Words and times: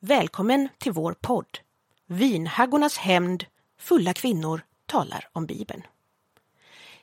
Välkommen 0.00 0.68
till 0.78 0.92
vår 0.92 1.12
podd 1.12 1.58
Vinhaggornas 2.06 2.98
hämnd, 2.98 3.44
fulla 3.78 4.12
kvinnor 4.12 4.60
talar 4.86 5.28
om 5.32 5.46
Bibeln. 5.46 5.82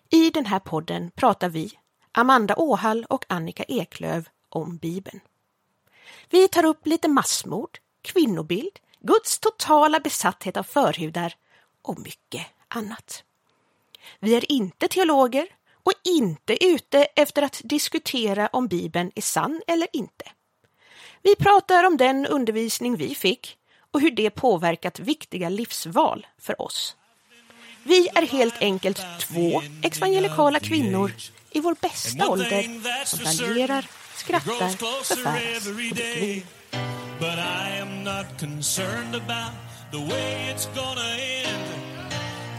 I 0.09 0.29
den 0.29 0.45
här 0.45 0.59
podden 0.59 1.11
pratar 1.11 1.49
vi, 1.49 1.71
Amanda 2.11 2.55
Åhall 2.55 3.05
och 3.09 3.25
Annika 3.29 3.63
Eklöv, 3.63 4.29
om 4.49 4.77
Bibeln. 4.77 5.19
Vi 6.29 6.47
tar 6.47 6.65
upp 6.65 6.87
lite 6.87 7.07
massmord, 7.07 7.79
kvinnobild, 8.01 8.79
Guds 8.99 9.39
totala 9.39 9.99
besatthet 9.99 10.57
av 10.57 10.63
förhudar 10.63 11.33
och 11.81 11.99
mycket 11.99 12.47
annat. 12.67 13.23
Vi 14.19 14.35
är 14.35 14.51
inte 14.51 14.87
teologer 14.87 15.47
och 15.73 15.93
inte 16.03 16.65
ute 16.65 17.03
efter 17.03 17.41
att 17.41 17.61
diskutera 17.63 18.47
om 18.47 18.67
Bibeln 18.67 19.11
är 19.15 19.21
sann 19.21 19.61
eller 19.67 19.87
inte. 19.93 20.31
Vi 21.25 21.35
pratar 21.35 21.83
om 21.83 21.97
den 21.97 22.25
undervisning 22.25 22.95
vi 22.95 23.15
fick 23.15 23.57
och 23.91 24.01
hur 24.01 24.11
det 24.11 24.29
påverkat 24.29 24.99
viktiga 24.99 25.49
livsval 25.49 26.27
för 26.41 26.61
oss. 26.61 26.95
Vi 27.83 28.09
är 28.15 28.21
helt 28.21 28.61
enkelt 28.61 29.05
två 29.19 29.61
evangelikala 29.83 30.59
kvinnor 30.59 31.11
i 31.51 31.59
vår 31.59 31.75
bästa 31.81 32.27
ålder 32.29 33.05
som 33.05 33.19
raljerar, 33.19 33.85
skrattar, 34.15 34.69
förfäras 35.03 35.67
och 35.67 35.73
dricker 35.73 36.45
But 37.19 37.37
I 37.37 37.81
am 37.81 38.03
not 38.03 38.39
concerned 38.39 39.15
about 39.15 39.53
the 39.91 39.97
way 39.97 40.53
it's 40.53 40.67
gonna 40.75 41.15
end. 41.17 41.69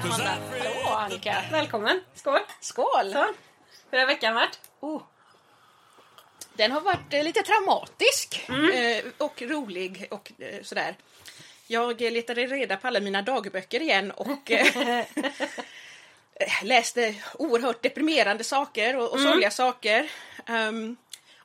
Amanda, 0.04 0.36
hallå 0.50 0.96
Annika! 0.96 1.36
Välkommen! 1.50 2.00
Skål! 2.14 2.40
Skål! 2.60 3.12
Så. 3.12 3.26
Hur 3.90 3.98
har 3.98 4.06
veckan 4.06 4.34
varit? 4.34 4.60
Oh. 4.80 5.02
Den 6.56 6.72
har 6.72 6.80
varit 6.80 7.12
eh, 7.14 7.24
lite 7.24 7.42
traumatisk 7.42 8.44
Mm. 8.48 8.70
eh, 8.70 9.04
och 9.18 9.42
rolig 9.42 10.06
och 10.10 10.32
eh, 10.38 10.62
sådär. 10.62 10.96
Jag 11.66 12.00
letade 12.00 12.46
reda 12.46 12.76
på 12.76 12.86
alla 12.86 13.00
mina 13.00 13.22
dagböcker 13.22 13.82
igen 13.82 14.10
och 14.10 14.50
läste 16.62 17.14
oerhört 17.34 17.82
deprimerande 17.82 18.44
saker 18.44 18.96
och, 18.96 19.10
och 19.12 19.18
Mm. 19.18 19.32
sorgliga 19.32 19.50
saker. 19.50 20.10
Ehm, 20.46 20.96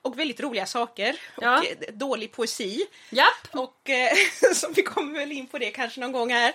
och 0.02 0.20
väldigt 0.20 0.40
roliga 0.40 0.66
saker. 0.66 1.16
Ja. 1.42 1.58
Och 1.60 1.94
dålig 1.94 2.32
poesi. 2.32 2.86
Japp! 3.10 3.48
Och 3.52 3.90
så 4.56 4.68
vi 4.76 4.82
kommer 4.84 5.20
väl 5.20 5.32
in 5.32 5.48
på 5.48 5.58
det 5.58 5.72
kanske 5.72 6.00
någon 6.00 6.12
gång 6.12 6.32
här. 6.32 6.54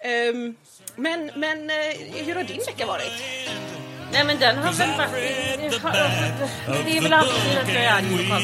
Ehm, 0.00 0.56
men 0.96 1.30
men 1.36 1.70
hur 2.14 2.34
har 2.34 2.44
din 2.44 2.60
vecka 2.66 2.86
varit? 2.86 3.12
Nej 4.12 4.24
men 4.24 4.38
den 4.38 4.58
har 4.58 4.72
väl 4.72 4.98
varit... 4.98 5.12
Det 6.84 6.96
är 6.98 7.02
väl 7.02 7.12
alltid 7.12 7.58
att 7.58 7.68
jag 7.74 7.84
är 7.84 7.92
arg 7.92 8.28
than 8.28 8.42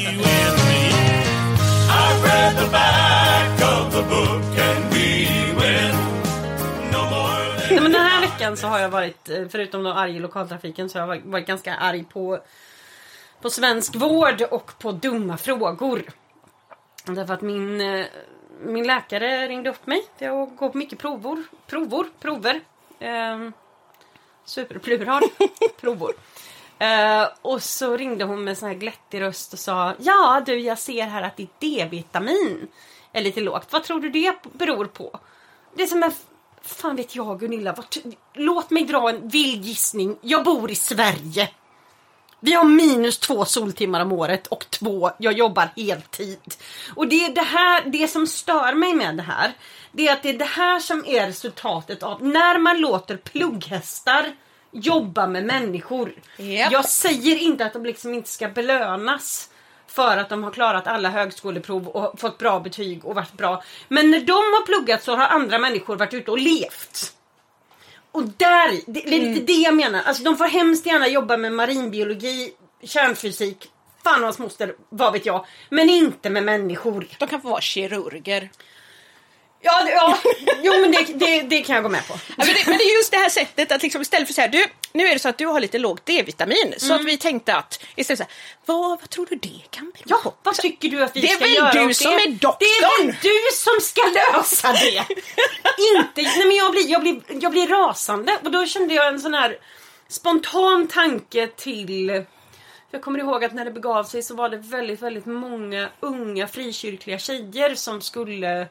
Nej, 7.71 7.81
men 7.81 7.91
den 7.91 8.01
här 8.01 8.21
veckan 8.21 8.57
så 8.57 8.67
har 8.67 8.79
jag 8.79 8.89
varit, 8.89 9.29
eh, 9.29 9.47
förutom 9.49 9.85
att 9.85 9.97
arg 9.97 10.15
i 10.15 10.19
lokaltrafiken, 10.19 10.89
så 10.89 10.99
har 10.99 11.15
jag 11.15 11.21
varit- 11.25 11.47
ganska 11.47 11.75
arg 11.75 12.03
på, 12.03 12.39
på 13.41 13.49
svensk 13.49 13.95
vård 13.95 14.41
och 14.51 14.71
på 14.79 14.91
dumma 14.91 15.37
frågor. 15.37 16.03
Därför 17.05 17.33
att 17.33 17.41
min, 17.41 17.81
eh, 17.81 18.05
min 18.65 18.87
läkare 18.87 19.47
ringde 19.47 19.69
upp 19.69 19.87
mig. 19.87 20.03
Jag 20.17 20.55
går 20.55 20.69
på 20.69 20.77
mycket 20.77 20.99
provor. 20.99 21.43
Provor? 21.67 22.05
Prover. 22.21 22.59
Um, 22.99 23.53
superplural. 24.45 25.23
provor. 25.81 26.13
Eh, 26.79 27.27
och 27.41 27.63
så 27.63 27.97
ringde 27.97 28.23
hon 28.23 28.43
med 28.43 28.57
sån 28.57 28.67
här 28.67 28.75
glättig 28.75 29.21
röst 29.21 29.53
och 29.53 29.59
sa 29.59 29.93
Ja 29.99 30.43
du, 30.45 30.59
jag 30.59 30.79
ser 30.79 31.05
här 31.05 31.21
att 31.21 31.37
ditt 31.37 31.59
D-vitamin 31.59 32.67
är 33.11 33.21
lite 33.21 33.41
lågt. 33.41 33.67
Vad 33.73 33.83
tror 33.83 33.99
du 33.99 34.09
det 34.09 34.35
beror 34.53 34.85
på? 34.85 35.19
Det 35.75 35.83
är 35.83 35.87
som 35.87 36.03
en... 36.03 36.11
Fan 36.61 36.95
vet 36.95 37.15
jag 37.15 37.39
Gunilla. 37.39 37.73
Vart, 37.73 37.97
låt 38.33 38.69
mig 38.69 38.83
dra 38.83 39.09
en 39.09 39.27
vild 39.27 39.65
gissning. 39.65 40.17
Jag 40.21 40.43
bor 40.43 40.71
i 40.71 40.75
Sverige. 40.75 41.49
Vi 42.45 42.53
har 42.53 42.63
minus 42.63 43.17
två 43.17 43.45
soltimmar 43.45 44.01
om 44.01 44.11
året 44.11 44.47
och 44.47 44.65
två, 44.69 45.11
jag 45.17 45.33
jobbar 45.33 45.69
heltid. 45.75 46.55
Och 46.95 47.07
det 47.07 47.25
är 47.25 47.35
det 47.35 47.41
här, 47.41 47.83
det 47.85 48.07
som 48.07 48.27
stör 48.27 48.73
mig 48.73 48.93
med 48.93 49.17
det 49.17 49.23
här. 49.23 49.53
Det 49.91 50.07
är 50.07 50.13
att 50.13 50.23
det 50.23 50.29
är 50.29 50.37
det 50.37 50.45
här 50.45 50.79
som 50.79 51.05
är 51.05 51.27
resultatet 51.27 52.03
av 52.03 52.23
när 52.23 52.59
man 52.59 52.81
låter 52.81 53.17
plugghästar 53.17 54.35
jobba 54.71 55.27
med 55.27 55.45
människor. 55.45 56.13
Japp. 56.37 56.71
Jag 56.71 56.85
säger 56.85 57.37
inte 57.37 57.65
att 57.65 57.73
de 57.73 57.85
liksom 57.85 58.13
inte 58.13 58.29
ska 58.29 58.47
belönas 58.47 59.49
för 59.87 60.17
att 60.17 60.29
de 60.29 60.43
har 60.43 60.51
klarat 60.51 60.87
alla 60.87 61.09
högskoleprov 61.09 61.87
och 61.87 62.19
fått 62.19 62.37
bra 62.37 62.59
betyg 62.59 63.05
och 63.05 63.15
varit 63.15 63.33
bra. 63.33 63.63
Men 63.87 64.11
när 64.11 64.19
de 64.19 64.33
har 64.33 64.65
pluggat 64.65 65.03
så 65.03 65.15
har 65.15 65.27
andra 65.27 65.59
människor 65.59 65.95
varit 65.95 66.13
ute 66.13 66.31
och 66.31 66.39
levt. 66.39 67.13
Och 68.13 68.23
där, 68.23 68.71
det, 68.71 69.01
det 69.01 69.15
är 69.15 69.19
Mm. 69.21 69.33
lite 69.33 69.45
det 69.45 69.59
jag 69.61 69.75
menar. 69.75 70.01
Alltså 70.03 70.23
de 70.23 70.37
får 70.37 70.45
hemskt 70.45 70.85
gärna 70.85 71.07
jobba 71.07 71.37
med 71.37 71.51
marinbiologi, 71.53 72.53
kärnfysik, 72.83 73.67
fan 74.03 74.19
och 74.19 74.23
hans 74.25 74.39
moster, 74.39 74.75
vad 74.89 75.13
vet 75.13 75.25
jag. 75.25 75.45
Men 75.69 75.89
inte 75.89 76.29
med 76.29 76.43
människor. 76.43 77.07
De 77.19 77.27
kan 77.27 77.41
få 77.41 77.49
vara 77.49 77.61
kirurger. 77.61 78.49
Ja, 79.65 79.89
ja 79.89 80.17
jo 80.63 80.73
men 80.81 80.91
det, 80.91 81.05
det, 81.13 81.41
det 81.41 81.61
kan 81.61 81.75
jag 81.75 81.83
gå 81.83 81.89
med 81.89 82.07
på. 82.07 82.13
Ja, 82.13 82.33
men, 82.37 82.47
det, 82.47 82.67
men 82.67 82.77
det 82.77 82.83
är 82.83 82.97
just 82.97 83.11
det 83.11 83.17
här 83.17 83.29
sättet 83.29 83.71
att 83.71 83.83
liksom 83.83 84.01
istället 84.01 84.27
för 84.27 84.33
så 84.33 84.41
här, 84.41 84.47
du, 84.47 84.65
nu 84.93 85.07
är 85.07 85.13
det 85.13 85.19
så 85.19 85.29
att 85.29 85.37
du 85.37 85.45
har 85.45 85.59
lite 85.59 85.77
lågt 85.79 86.05
D-vitamin 86.05 86.73
så 86.77 86.93
att 86.93 87.05
vi 87.05 87.17
tänkte 87.17 87.55
att 87.55 87.83
istället 87.95 88.17
så 88.19 88.23
här, 88.23 88.33
vad, 88.65 88.89
vad 88.99 89.09
tror 89.09 89.25
du 89.25 89.35
det 89.35 89.61
kan 89.69 89.85
bero 89.85 90.03
Ja, 90.05 90.19
på? 90.23 90.33
vad 90.43 90.55
tycker 90.55 90.89
du 90.89 91.03
att 91.03 91.15
vi 91.15 91.21
Det 91.21 91.27
är 91.27 91.35
ska 91.35 91.45
väl 91.45 91.55
göra? 91.55 91.85
du 91.87 91.93
som 91.93 92.11
det? 92.11 92.17
är 92.23 92.27
doktorn? 92.31 92.57
Det 92.59 92.65
är 92.65 93.05
väl 93.05 93.15
du 93.21 93.39
som 93.53 93.73
ska 93.81 94.01
lösa 94.33 94.73
det! 94.73 94.97
Inte, 95.97 96.21
nej 96.21 96.45
men 96.47 96.55
jag 96.55 96.71
blir, 96.71 96.89
jag, 96.91 97.01
blir, 97.01 97.21
jag 97.41 97.51
blir 97.51 97.67
rasande 97.67 98.37
och 98.43 98.51
då 98.51 98.65
kände 98.65 98.93
jag 98.93 99.07
en 99.07 99.19
sån 99.19 99.33
här 99.33 99.57
spontan 100.09 100.87
tanke 100.87 101.47
till 101.47 102.23
jag 102.91 103.01
kommer 103.01 103.19
ihåg 103.19 103.43
att 103.43 103.53
när 103.53 103.65
det 103.65 103.71
begav 103.71 104.03
sig 104.03 104.23
så 104.23 104.35
var 104.35 104.49
det 104.49 104.57
väldigt, 104.57 105.01
väldigt 105.01 105.25
många 105.25 105.89
unga 105.99 106.47
frikyrkliga 106.47 107.19
tjejer 107.19 107.75
som 107.75 108.01
skulle 108.01 108.67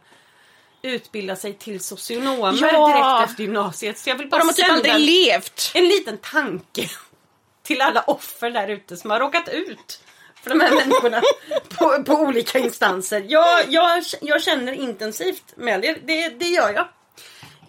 utbilda 0.82 1.36
sig 1.36 1.54
till 1.54 1.80
socionomer 1.80 2.58
Ja. 2.60 2.88
direkt 2.88 3.30
efter 3.30 3.42
gymnasiet. 3.44 3.98
Så 3.98 4.10
jag 4.10 4.16
vill 4.16 4.26
Och 4.26 4.30
bara 4.30 4.38
de 4.40 4.46
har 4.46 4.52
typ 4.54 4.70
aldrig 4.70 4.94
en- 4.94 5.00
levt. 5.04 5.70
en 5.74 5.88
liten 5.88 6.18
tanke 6.18 6.88
till 7.62 7.80
alla 7.80 8.02
offer 8.02 8.50
där 8.50 8.68
ute 8.68 8.96
som 8.96 9.10
har 9.10 9.20
råkat 9.20 9.48
ut 9.48 10.00
för 10.42 10.50
de 10.50 10.60
här 10.60 10.70
människorna 10.74 11.22
på, 11.78 12.02
på 12.04 12.12
olika 12.14 12.58
instanser. 12.58 13.24
Jag, 13.28 13.64
jag, 13.68 14.04
jag 14.20 14.42
känner 14.42 14.72
intensivt 14.72 15.44
med 15.56 15.80
det, 15.80 15.92
det, 16.06 16.28
det 16.28 16.44
gör 16.48 16.70
jag. 16.72 16.88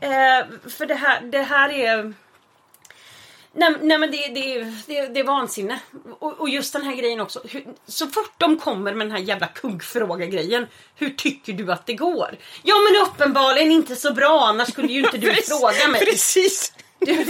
Eh, 0.02 0.46
för 0.70 0.86
det 0.86 0.96
här, 0.96 1.22
det 1.22 1.42
här 1.42 1.70
är... 1.70 2.14
Nej, 3.56 3.76
nej 3.82 3.98
men 3.98 4.12
det, 4.12 4.28
det, 4.28 4.64
det, 4.88 5.08
det 5.08 5.20
är 5.20 5.24
vansinne. 5.24 5.80
Och, 6.20 6.40
och 6.40 6.50
just 6.50 6.74
den 6.74 6.84
här 6.84 6.96
grejen 6.96 7.20
också. 7.20 7.42
Hur, 7.50 7.66
så 7.86 8.08
fort 8.08 8.34
de 8.38 8.58
kommer 8.58 8.94
med 8.94 9.08
den 9.08 9.12
här 9.12 9.24
jävla 9.24 9.48
kuggfråga-grejen. 9.48 10.68
Hur 10.96 11.10
tycker 11.10 11.54
du 11.54 11.72
att 11.72 11.86
det 11.86 11.94
går? 11.94 12.38
Ja 12.64 12.76
men 12.76 13.08
uppenbarligen 13.08 13.72
inte 13.72 13.96
så 13.96 14.14
bra 14.14 14.46
annars 14.46 14.72
skulle 14.72 14.88
ju 14.88 15.00
inte 15.00 15.18
du 15.18 15.34
fråga 15.48 15.88
mig. 15.88 16.06
Precis. 16.06 16.74
Du, 17.00 17.26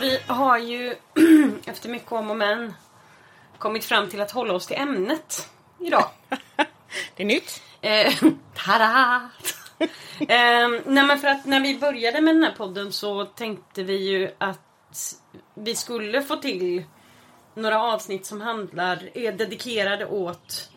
Vi 0.00 0.18
har 0.26 0.58
ju 0.58 0.94
efter 1.66 1.88
mycket 1.88 2.12
om 2.12 2.30
och 2.30 2.36
men 2.36 2.74
kommit 3.58 3.84
fram 3.84 4.08
till 4.10 4.20
att 4.20 4.30
hålla 4.30 4.54
oss 4.54 4.66
till 4.66 4.76
ämnet 4.76 5.48
idag. 5.80 6.10
Det 7.16 7.22
är 7.22 7.26
nytt. 7.26 7.62
Eh, 7.82 8.12
tada! 8.54 9.30
eh, 10.18 10.68
nej 10.86 11.04
men 11.06 11.18
för 11.18 11.28
att 11.28 11.46
när 11.46 11.60
vi 11.60 11.78
började 11.78 12.20
med 12.20 12.34
den 12.34 12.42
här 12.42 12.54
podden 12.56 12.92
så 12.92 13.24
tänkte 13.24 13.82
vi 13.82 14.10
ju 14.10 14.30
att 14.38 15.18
vi 15.54 15.74
skulle 15.74 16.22
få 16.22 16.36
till 16.36 16.84
några 17.54 17.82
avsnitt 17.82 18.26
som 18.26 18.40
handlar, 18.40 19.10
är 19.14 19.32
dedikerade 19.32 20.06
åt 20.06 20.70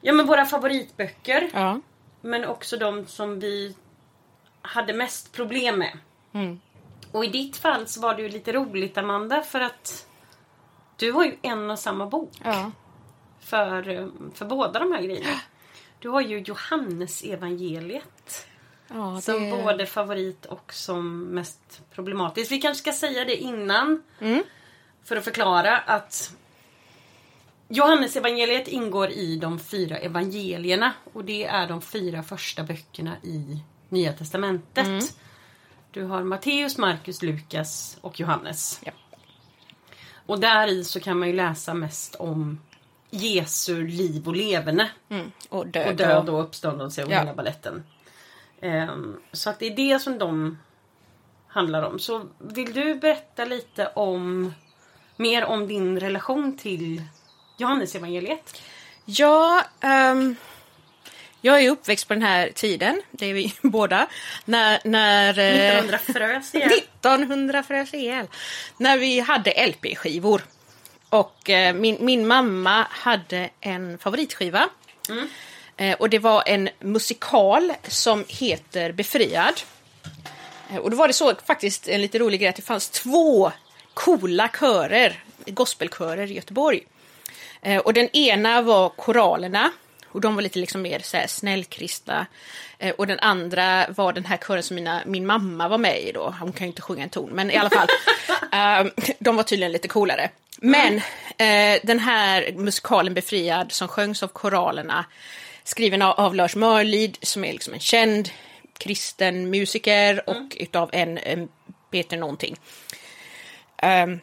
ja 0.00 0.12
men 0.12 0.26
våra 0.26 0.44
favoritböcker. 0.44 1.50
Ja. 1.52 1.80
Men 2.20 2.44
också 2.44 2.76
de 2.76 3.06
som 3.06 3.40
vi 3.40 3.76
hade 4.62 4.92
mest 4.92 5.32
problem 5.32 5.78
med. 5.78 5.98
Och 7.12 7.24
i 7.24 7.28
ditt 7.28 7.56
fall 7.56 7.86
så 7.86 8.00
var 8.00 8.14
det 8.14 8.22
ju 8.22 8.28
lite 8.28 8.52
roligt 8.52 8.98
Amanda 8.98 9.42
för 9.42 9.60
att 9.60 10.06
du 10.96 11.12
har 11.12 11.24
ju 11.24 11.36
en 11.42 11.70
och 11.70 11.78
samma 11.78 12.06
bok 12.06 12.32
ja. 12.44 12.70
för, 13.40 13.82
för 14.34 14.44
båda 14.44 14.78
de 14.78 14.92
här 14.92 15.02
grejerna. 15.02 15.30
Du 16.00 16.08
har 16.08 16.20
ju 16.20 16.40
Johannes 16.40 17.22
evangeliet 17.22 18.46
ja 18.88 19.20
som 19.20 19.50
både 19.50 19.86
favorit 19.86 20.46
och 20.46 20.74
som 20.74 21.20
mest 21.22 21.82
problematiskt. 21.94 22.52
Vi 22.52 22.60
kanske 22.60 22.82
ska 22.82 22.92
säga 22.92 23.24
det 23.24 23.36
innan 23.36 24.02
för 25.04 25.16
att 25.16 25.24
förklara 25.24 25.78
att 25.78 26.36
Johannes 27.68 28.16
evangeliet 28.16 28.68
ingår 28.68 29.10
i 29.10 29.36
de 29.36 29.58
fyra 29.58 29.98
evangelierna 29.98 30.92
och 31.12 31.24
det 31.24 31.44
är 31.44 31.68
de 31.68 31.82
fyra 31.82 32.22
första 32.22 32.62
böckerna 32.62 33.16
i 33.22 33.62
Nya 33.88 34.12
Testamentet. 34.12 35.16
Du 35.90 36.04
har 36.04 36.22
Matteus, 36.22 36.78
Markus, 36.78 37.22
Lukas 37.22 37.98
och 38.00 38.20
Johannes. 38.20 38.80
Ja. 38.84 38.92
Och 40.26 40.40
där 40.40 40.68
i 40.68 40.84
så 40.84 41.00
kan 41.00 41.18
man 41.18 41.28
ju 41.28 41.34
läsa 41.34 41.74
mest 41.74 42.14
om 42.14 42.58
Jesu 43.10 43.86
liv 43.86 44.28
och 44.28 44.36
leverne. 44.36 44.90
Mm. 45.08 45.32
Och 45.48 45.66
död. 45.66 45.88
Och 45.88 45.94
död 45.94 46.28
och 46.28 46.42
uppståndelse 46.42 47.04
och 47.04 47.10
Ja. 47.12 47.18
hela 47.18 47.34
baletten. 47.34 47.84
Ehm, 48.62 49.20
så 49.32 49.50
att 49.50 49.58
det 49.58 49.66
är 49.66 49.76
det 49.76 49.98
som 49.98 50.18
de 50.18 50.58
handlar 51.48 51.82
om. 51.82 51.98
Så 51.98 52.26
vill 52.38 52.72
du 52.72 52.94
berätta 52.94 53.44
lite 53.44 53.86
om 53.86 54.54
mer 55.16 55.44
om 55.44 55.66
din 55.68 56.00
relation 56.00 56.56
till 56.56 57.02
Johannes 57.58 57.94
evangeliet? 57.94 58.60
Ja, 59.04 59.64
ehm, 59.80 60.36
jag 61.40 61.64
är 61.64 61.70
uppväxt 61.70 62.08
på 62.08 62.14
den 62.14 62.22
här 62.22 62.50
tiden, 62.54 63.02
det 63.10 63.26
är 63.26 63.34
vi 63.34 63.54
båda, 63.62 64.06
när... 64.44 64.80
när 64.84 65.38
eh, 65.38 65.78
1900 65.78 65.98
frös 65.98 66.54
igen. 66.54 66.70
1900 67.00 67.62
frös 67.62 67.94
ihjäl. 67.94 68.26
När 68.76 68.98
vi 68.98 69.20
hade 69.20 69.66
LP-skivor. 69.66 70.42
Och 71.10 71.50
eh, 71.50 71.74
min, 71.74 71.96
min 72.00 72.26
mamma 72.26 72.86
hade 72.90 73.50
en 73.60 73.98
favoritskiva. 73.98 74.68
Eh, 75.76 75.96
och 75.96 76.10
det 76.10 76.18
var 76.18 76.42
en 76.46 76.68
musikal 76.80 77.72
som 77.88 78.24
heter 78.28 78.92
Befriad. 78.92 79.60
Eh, 80.70 80.76
och 80.76 80.90
då 80.90 80.96
var 80.96 81.06
det 81.08 81.12
så 81.12 81.34
faktiskt 81.46 81.88
en 81.88 82.02
lite 82.02 82.18
rolig 82.18 82.40
grej 82.40 82.48
att 82.48 82.56
det 82.56 82.62
fanns 82.62 82.88
två 82.88 83.52
coola 83.94 84.48
körer, 84.48 85.24
gospelkörer 85.46 86.30
i 86.30 86.34
Göteborg. 86.34 86.80
Eh, 87.62 87.78
och 87.78 87.94
den 87.94 88.16
ena 88.16 88.62
var 88.62 88.88
koralerna. 88.88 89.70
Och 90.12 90.20
de 90.20 90.34
var 90.34 90.42
lite 90.42 90.58
liksom 90.58 90.82
mer 90.82 90.98
så 90.98 91.16
här 91.16 91.26
snällkristna. 91.26 92.26
Eh, 92.78 92.94
och 92.94 93.06
den 93.06 93.18
andra 93.18 93.86
var 93.88 94.12
den 94.12 94.24
här 94.24 94.36
kören 94.36 94.62
som 94.62 94.74
mina, 94.74 95.02
min 95.06 95.26
mamma 95.26 95.68
var 95.68 95.78
med 95.78 96.02
i 96.02 96.12
då. 96.12 96.34
Hon 96.40 96.52
kan 96.52 96.66
ju 96.66 96.70
inte 96.70 96.82
sjunga 96.82 97.02
en 97.02 97.10
ton, 97.10 97.30
men 97.32 97.50
i 97.50 97.56
alla 97.56 97.70
fall. 97.70 97.88
eh, 98.52 98.92
de 99.18 99.36
var 99.36 99.42
tydligen 99.42 99.72
lite 99.72 99.88
coolare. 99.88 100.30
Men 100.60 100.96
eh, 101.36 101.80
den 101.82 101.98
här 101.98 102.52
musikalen 102.52 103.14
Befriad 103.14 103.72
som 103.72 103.88
sjöngs 103.88 104.22
av 104.22 104.28
koralerna 104.28 105.04
skriven 105.64 106.02
av, 106.02 106.20
av 106.20 106.34
Lars 106.34 106.56
Mörlid 106.56 107.18
som 107.22 107.44
är 107.44 107.52
liksom 107.52 107.74
en 107.74 107.80
känd 107.80 108.30
kristen 108.78 109.50
musiker 109.50 110.30
och 110.30 110.56
utav 110.60 110.90
en, 110.92 111.18
en 111.18 111.48
Peter 111.90 112.16
någonting. 112.16 112.56
Ehm, 113.76 114.20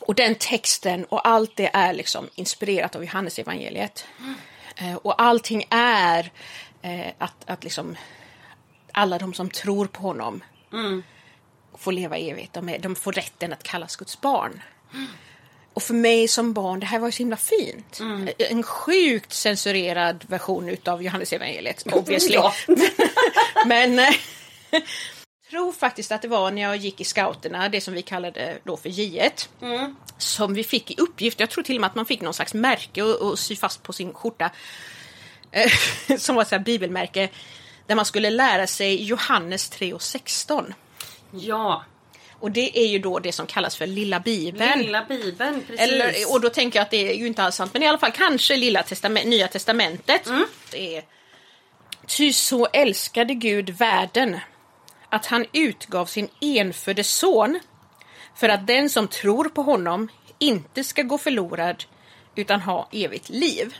och 0.00 0.14
den 0.14 0.34
texten 0.34 1.04
och 1.04 1.28
allt 1.28 1.56
det 1.56 1.70
är 1.72 1.92
liksom 1.92 2.28
inspirerat 2.34 2.96
av 2.96 3.04
Johannes 3.04 3.38
evangeliet. 3.38 4.06
Eh, 4.76 4.94
och 4.94 5.22
allting 5.22 5.64
är 5.70 6.32
eh, 6.82 7.12
att, 7.18 7.50
att 7.50 7.64
liksom 7.64 7.96
alla 8.92 9.18
de 9.18 9.34
som 9.34 9.50
tror 9.50 9.86
på 9.86 10.02
honom 10.02 10.44
får 11.78 11.92
leva 11.92 12.16
evigt. 12.16 12.52
De, 12.52 12.68
är, 12.68 12.78
de 12.78 12.96
får 12.96 13.12
rätten 13.12 13.52
att 13.52 13.62
kallas 13.62 13.96
Guds 13.96 14.20
barn. 14.20 14.62
Och 15.74 15.82
för 15.82 15.94
mig 15.94 16.28
som 16.28 16.52
barn, 16.52 16.80
det 16.80 16.86
här 16.86 16.98
var 16.98 17.08
ju 17.08 17.12
så 17.12 17.18
himla 17.18 17.36
fint. 17.36 18.00
En 18.38 18.62
sjukt 18.62 19.32
censurerad 19.32 20.24
version 20.28 20.68
utav 20.68 21.02
Johannes 21.02 21.32
evangeliet 21.32 21.86
obviously. 21.92 22.34
Ja. 22.34 22.54
Men 23.66 23.98
eh, 23.98 24.14
jag 24.70 24.82
tror 25.50 25.72
faktiskt 25.72 26.12
att 26.12 26.22
det 26.22 26.28
var 26.28 26.50
när 26.50 26.62
jag 26.62 26.76
gick 26.76 27.00
i 27.00 27.04
scouterna, 27.04 27.68
det 27.68 27.80
som 27.80 27.94
vi 27.94 28.02
kallade 28.02 28.58
då 28.64 28.76
för 28.76 28.88
J1, 28.88 29.46
som 30.18 30.54
vi 30.54 30.64
fick 30.64 30.90
i 30.90 30.94
uppgift, 30.98 31.40
jag 31.40 31.50
tror 31.50 31.64
till 31.64 31.76
och 31.76 31.80
med 31.80 31.88
att 31.88 31.94
man 31.94 32.06
fick 32.06 32.20
någon 32.20 32.34
slags 32.34 32.54
märke 32.54 33.02
och, 33.02 33.30
och 33.30 33.38
sy 33.38 33.56
fast 33.56 33.82
på 33.82 33.92
sin 33.92 34.14
skjorta, 34.14 34.50
eh, 35.50 35.70
som 36.18 36.34
var 36.34 36.42
ett 36.42 36.48
så 36.48 36.54
här 36.54 36.64
bibelmärke, 36.64 37.28
där 37.86 37.94
man 37.94 38.04
skulle 38.04 38.30
lära 38.30 38.66
sig 38.66 39.02
Johannes 39.04 39.70
3 39.70 39.92
och 39.92 40.02
16. 40.02 40.74
Ja, 41.30 41.84
Och 42.40 42.50
det 42.50 42.78
är 42.78 42.86
ju 42.86 42.98
då 42.98 43.18
det 43.18 43.32
som 43.32 43.46
kallas 43.46 43.76
för 43.76 43.86
Lilla 43.86 44.20
Bibeln. 44.20 44.78
lilla 44.78 45.04
bibeln. 45.04 45.62
Precis. 45.66 45.80
Eller, 45.80 46.32
och 46.32 46.40
då 46.40 46.50
tänker 46.50 46.78
jag 46.78 46.84
att 46.84 46.90
det 46.90 47.10
är 47.10 47.14
ju 47.14 47.26
inte 47.26 47.42
alls 47.42 47.54
sant, 47.56 47.72
men 47.72 47.82
i 47.82 47.86
alla 47.86 47.98
fall 47.98 48.12
kanske 48.12 48.56
Lilla 48.56 48.82
testament, 48.82 49.26
Nya 49.26 49.48
Testamentet. 49.48 50.28
Det 50.70 50.96
är, 50.96 51.04
Ty 52.06 52.32
så 52.32 52.66
älskade 52.66 53.34
Gud 53.34 53.70
världen 53.70 54.38
att 55.08 55.26
han 55.26 55.46
utgav 55.52 56.06
sin 56.06 56.28
enfödde 56.40 57.04
son 57.04 57.60
för 58.36 58.48
att 58.48 58.66
den 58.66 58.90
som 58.90 59.08
tror 59.08 59.44
på 59.48 59.62
honom 59.62 60.08
inte 60.38 60.84
ska 60.84 61.02
gå 61.02 61.18
förlorad 61.18 61.84
utan 62.34 62.60
ha 62.60 62.88
evigt 62.92 63.28
liv. 63.28 63.74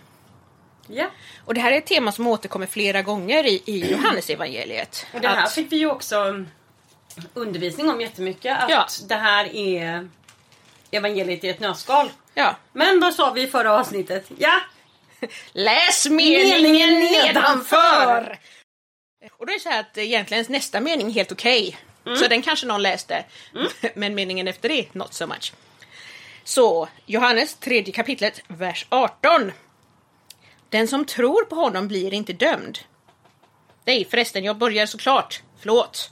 Ja. 0.87 1.07
Och 1.45 1.55
det 1.55 1.61
här 1.61 1.73
är 1.73 1.79
ett 1.79 1.87
tema 1.87 2.13
som 2.13 2.27
återkommer 2.27 2.67
flera 2.67 3.03
gånger 3.03 3.47
i, 3.47 3.63
i 3.67 3.91
Johannes 3.93 4.31
evangeliet. 4.31 5.07
Och 5.15 5.21
det 5.21 5.29
här 5.29 5.43
Att- 5.45 5.53
fick 5.53 5.73
vi 5.73 5.77
ju 5.77 5.91
också 5.91 6.45
undervisning 7.35 7.91
om 7.91 8.01
jättemycket. 8.01 8.63
Att 8.63 8.71
Ja. 8.71 8.87
det 9.09 9.15
här 9.15 9.55
är 9.57 10.09
evangeliet 10.91 11.45
i 11.45 11.49
ett 11.49 11.61
nötskal. 11.61 12.11
ja, 12.35 12.57
Men 12.73 13.01
vad 13.01 13.15
sa 13.15 13.31
vi 13.31 13.43
i 13.43 13.47
förra 13.47 13.73
avsnittet? 13.81 14.31
Ja, 14.39 14.61
Läs 15.53 16.07
meningen 16.07 16.63
Meningen 16.63 17.13
nedanför! 17.13 18.39
Och 19.39 19.47
då 19.47 19.53
är 19.53 19.57
det 19.57 19.63
så 19.63 19.69
här 19.69 19.81
att 19.81 19.99
egentligen 19.99 20.45
nästa 20.49 20.81
mening 20.81 21.09
är 21.09 21.13
helt 21.13 21.33
okej. 21.33 21.79
Mm. 22.07 22.19
Så 22.19 22.29
den 22.29 22.43
kanske 22.43 22.67
någon 22.67 22.83
läste. 22.83 23.25
Men 23.95 24.15
meningen 24.15 24.49
efter 24.49 24.69
det, 24.69 24.95
not 24.95 25.15
so 25.15 25.27
much. 25.27 25.53
Så, 26.45 26.89
Johannes 27.07 27.55
tredje 27.55 27.93
kapitlet, 27.95 28.43
vers 28.49 28.87
18. 28.89 29.53
Den 30.69 30.89
som 30.89 31.05
tror 31.05 31.45
på 31.45 31.55
honom 31.55 31.89
blir 31.89 32.15
inte 32.15 32.33
dömd. 32.33 32.79
Nej, 33.85 34.05
förresten, 34.11 34.45
jag 34.45 34.57
börjar 34.59 34.87
såklart. 34.87 35.43
Förlåt. 35.61 36.11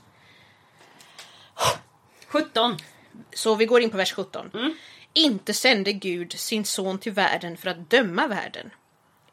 17. 2.28 2.76
Så 3.34 3.54
vi 3.54 3.66
går 3.66 3.80
in 3.80 3.90
på 3.90 3.96
vers 3.96 4.12
17. 4.12 4.50
Mm. 4.54 4.76
Inte 5.12 5.54
sände 5.54 5.92
Gud 5.92 6.32
sin 6.32 6.64
son 6.64 6.98
till 6.98 7.12
världen 7.12 7.56
för 7.56 7.70
att 7.70 7.90
döma 7.90 8.26
världen, 8.26 8.70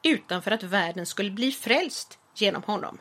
utan 0.04 0.42
för 0.42 0.52
att 0.52 0.64
världen 0.64 1.06
skulle 1.06 1.32
bli 1.32 1.52
frälst 1.52 2.18
genom 2.36 2.64
honom. 2.64 2.98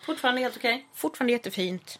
Fortfarande 0.00 0.40
helt 0.40 0.56
okej. 0.56 0.88
Fortfarande 0.94 1.32
jättefint. 1.32 1.98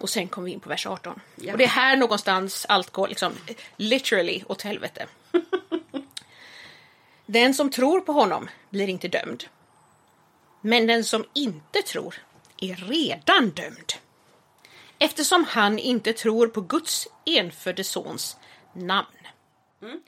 Och 0.00 0.10
sen 0.10 0.28
kommer 0.28 0.44
vi 0.44 0.52
in 0.52 0.60
på 0.60 0.68
vers 0.68 0.86
18. 0.86 1.20
Ja. 1.36 1.52
Och 1.52 1.58
det 1.58 1.64
är 1.64 1.68
här 1.68 1.96
någonstans 1.96 2.66
allt 2.68 2.90
går 2.90 3.08
liksom 3.08 3.32
literally 3.76 4.44
åt 4.48 4.62
helvete. 4.62 5.06
den 7.26 7.54
som 7.54 7.70
tror 7.70 8.00
på 8.00 8.12
honom 8.12 8.48
blir 8.70 8.88
inte 8.88 9.08
dömd. 9.08 9.44
Men 10.60 10.86
den 10.86 11.04
som 11.04 11.24
inte 11.34 11.82
tror 11.82 12.14
är 12.56 12.74
redan 12.74 13.50
dömd. 13.50 13.92
Eftersom 15.02 15.44
han 15.44 15.78
inte 15.78 16.12
tror 16.12 16.46
på 16.46 16.60
Guds 16.60 17.08
enfödde 17.24 17.84
sons 17.84 18.36
namn. 18.72 19.06
Någon 19.80 20.02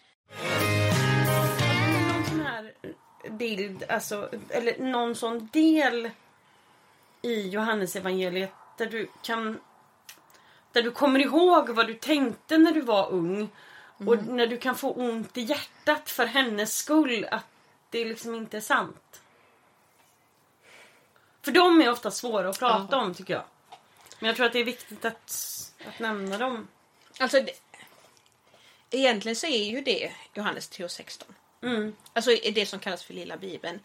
sån 2.29 2.41
här 2.41 2.73
bild, 3.31 3.85
alltså, 3.89 4.31
eller 4.49 4.79
någon 4.79 5.15
sån 5.15 5.49
del 5.53 6.11
i 7.23 7.49
Johannes 7.49 7.97
evangeliet 7.97 8.53
där 8.79 8.87
du 8.87 9.09
kan 9.23 9.61
där 10.73 10.83
du 10.83 10.91
kommer 10.91 11.21
ihåg 11.21 11.71
vad 11.71 11.87
du 11.87 11.95
tänkte 11.95 12.59
när 12.59 12.73
du 12.73 12.81
var 12.81 13.11
ung 13.11 13.49
och 13.97 14.27
när 14.27 14.47
du 14.47 14.59
kan 14.59 14.75
få 14.75 14.93
ont 14.93 15.37
i 15.37 15.41
hjärtat 15.41 16.11
för 16.11 16.27
hennes 16.27 16.77
skull 16.77 17.27
att 17.31 17.47
det 17.91 18.05
liksom 18.05 18.35
inte 18.35 18.57
är 18.57 18.61
sant. 18.61 19.23
För 21.43 21.53
de 21.53 21.81
är 21.81 21.91
ofta 21.91 22.11
svåra 22.11 22.49
att 22.49 22.59
prata 22.59 22.97
om 22.97 23.15
tycker 23.15 23.35
jag. 23.35 23.45
Men 24.25 24.29
jag 24.29 24.37
tror 24.37 24.47
att 24.47 24.53
det 24.53 24.59
är 24.59 24.65
viktigt 24.65 25.05
att, 25.05 25.73
att 25.87 25.99
nämna 25.99 26.39
dem. 26.39 26.69
Alltså, 27.19 27.41
det, 27.41 27.53
egentligen 28.91 29.37
så 29.37 29.47
är 29.47 29.65
ju 29.65 29.81
det 29.81 30.13
Johannes 30.35 30.71
3.16. 30.71 31.23
Mm. 31.63 31.97
Alltså 32.13 32.31
är 32.31 32.53
det 32.53 32.67
som 32.67 32.79
kallas 32.79 33.05
för 33.05 33.15
lilla 33.15 33.37
bibeln. 33.37 33.81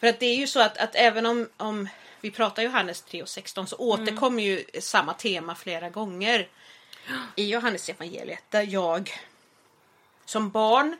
För 0.00 0.06
att 0.06 0.20
det 0.20 0.26
är 0.26 0.36
ju 0.36 0.46
så 0.46 0.60
att, 0.60 0.78
att 0.78 0.94
även 0.94 1.26
om, 1.26 1.48
om 1.56 1.88
vi 2.20 2.30
pratar 2.30 2.62
Johannes 2.62 3.04
3.16 3.04 3.66
så 3.66 3.76
återkommer 3.76 4.42
ju 4.42 4.64
samma 4.80 5.14
tema 5.14 5.54
flera 5.54 5.90
gånger 5.90 6.48
i 7.36 7.50
Johannes 7.50 7.88
evangeliet 7.88 8.44
där 8.50 8.62
jag 8.62 9.10
som 10.24 10.50
barn 10.50 10.96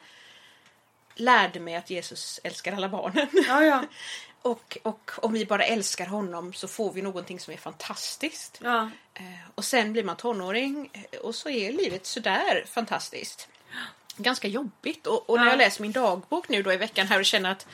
lärde 1.15 1.61
mig 1.61 1.77
att 1.77 1.91
Jesus 1.91 2.41
älskar 2.45 2.73
alla 2.73 2.89
barnen. 2.89 3.29
Ja, 3.49 3.65
ja. 3.65 3.85
och, 4.43 4.79
och 4.83 5.11
om 5.23 5.33
vi 5.33 5.47
bara 5.47 5.65
älskar 5.65 6.07
honom 6.07 6.53
så 6.53 6.69
får 6.69 6.93
vi 6.93 7.03
någonting 7.03 7.41
som 7.41 7.53
är 7.55 7.59
fantastiskt. 7.59 8.59
ja. 8.63 8.91
Eh, 9.15 9.23
Och 9.55 9.65
sen 9.65 9.93
blir 9.93 10.05
man 10.05 10.17
tonåring 10.17 10.91
eh, 10.93 11.19
och 11.21 11.35
så 11.35 11.49
är 11.49 11.73
livet 11.73 12.07
sådär 12.07 12.65
fantastiskt. 12.69 13.49
Ganska 14.17 14.49
jobbigt. 14.49 15.07
Och, 15.07 15.31
och 15.31 15.37
när 15.39 15.45
Ja. 15.45 15.51
jag 15.51 15.59
läser 15.59 15.83
min 15.83 15.93
dagbok 15.93 16.49
nu 16.49 16.63
då 16.63 16.73
i 16.73 16.77
veckan 16.77 17.07
här 17.07 17.19
och 17.19 17.25
känner 17.25 17.51
att 17.53 17.67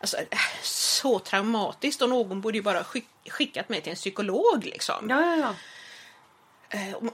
alltså, 0.00 0.16
eh, 0.16 0.38
så 0.62 1.18
traumatiskt 1.18 2.02
och 2.02 2.08
någon 2.08 2.40
borde 2.40 2.58
ju 2.58 2.62
bara 2.62 2.84
skick, 2.84 3.06
skickat 3.28 3.68
mig 3.68 3.80
till 3.80 3.90
en 3.90 3.96
psykolog 3.96 4.64
liksom. 4.64 5.10
Ja, 5.10 5.20
ja, 5.20 5.36
ja. 5.36 5.54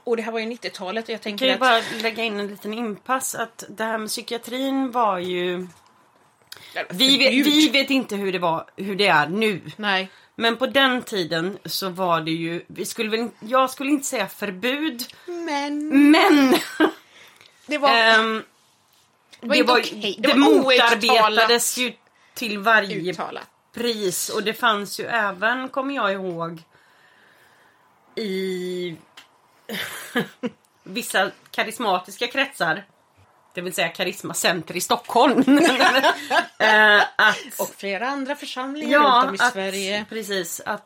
Och- 0.04 0.16
det 0.16 0.22
här 0.22 0.32
var 0.32 0.38
ju 0.40 0.46
90-talet 0.46 1.04
och 1.04 1.10
jag 1.10 1.20
kan 1.20 1.22
tänker 1.22 1.46
ju 1.46 1.52
att... 1.52 1.60
bara 1.60 1.82
lägga 2.02 2.24
in 2.24 2.40
en 2.40 2.46
liten 2.48 2.74
inpass 2.74 3.34
att 3.34 3.64
det 3.68 3.84
här 3.84 3.98
med 3.98 4.08
psykiatrin 4.08 4.90
var 4.90 5.18
ju... 5.18 5.66
Vi 6.90 7.18
vet, 7.18 7.32
vi 7.32 7.68
vet 7.68 7.90
inte 7.90 8.16
hur 8.16 8.32
det, 8.32 8.38
var, 8.38 8.66
hur 8.76 8.96
det 8.96 9.06
är 9.06 9.28
nu. 9.28 9.60
Nej. 9.76 10.08
Men 10.36 10.56
på 10.56 10.66
den 10.66 11.02
tiden 11.02 11.58
så 11.64 11.88
var 11.88 12.20
det 12.20 12.30
ju, 12.30 12.64
vi 12.66 12.84
skulle 12.84 13.10
väl, 13.10 13.28
jag 13.40 13.70
skulle 13.70 13.90
inte 13.90 14.06
säga 14.06 14.28
förbud, 14.28 15.04
Men 15.26 16.10
men 16.10 16.50
det 16.50 16.60
Det 17.66 17.78
var, 17.78 17.88
Ehm, 17.88 18.42
det 19.40 19.46
var 19.48 19.56
det, 19.56 19.62
var, 19.62 19.78
okej. 19.80 20.16
det, 20.18 20.28
var 20.28 20.36
motarbetades 20.36 21.78
ju 21.78 21.92
till 22.34 22.58
varje 22.58 23.08
outtalat. 23.08 23.48
pris 23.74 24.28
och 24.28 24.42
det 24.42 24.54
fanns 24.54 25.00
ju 25.00 25.04
även, 25.04 25.68
kommer 25.68 25.94
jag 25.94 26.12
ihåg, 26.12 26.62
i 28.16 28.96
vissa 30.82 31.30
karismatiska 31.50 32.26
kretsar. 32.26 32.84
Det 33.54 33.60
vill 33.60 33.74
säga 33.74 33.88
Karismacenter 33.88 34.76
i 34.76 34.80
Stockholm. 34.80 35.44
Eh, 36.58 37.00
att, 37.16 37.36
Och 37.58 37.70
flera 37.76 38.08
andra 38.08 38.36
församlingar 38.36 38.98
runt 39.00 39.28
om 39.28 39.34
i 39.34 39.38
att, 39.40 39.52
Sverige. 39.52 40.04
Precis, 40.08 40.60
att 40.66 40.82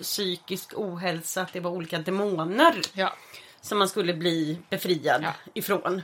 psykisk 0.00 0.72
ohälsa, 0.76 1.42
att 1.42 1.52
det 1.52 1.60
var 1.60 1.70
olika 1.70 1.98
demoner 1.98 2.74
Ja. 2.92 3.12
som 3.60 3.78
man 3.78 3.88
skulle 3.88 4.14
bli 4.14 4.58
befriad 4.70 5.22
Ja. 5.22 5.32
ifrån. 5.54 6.02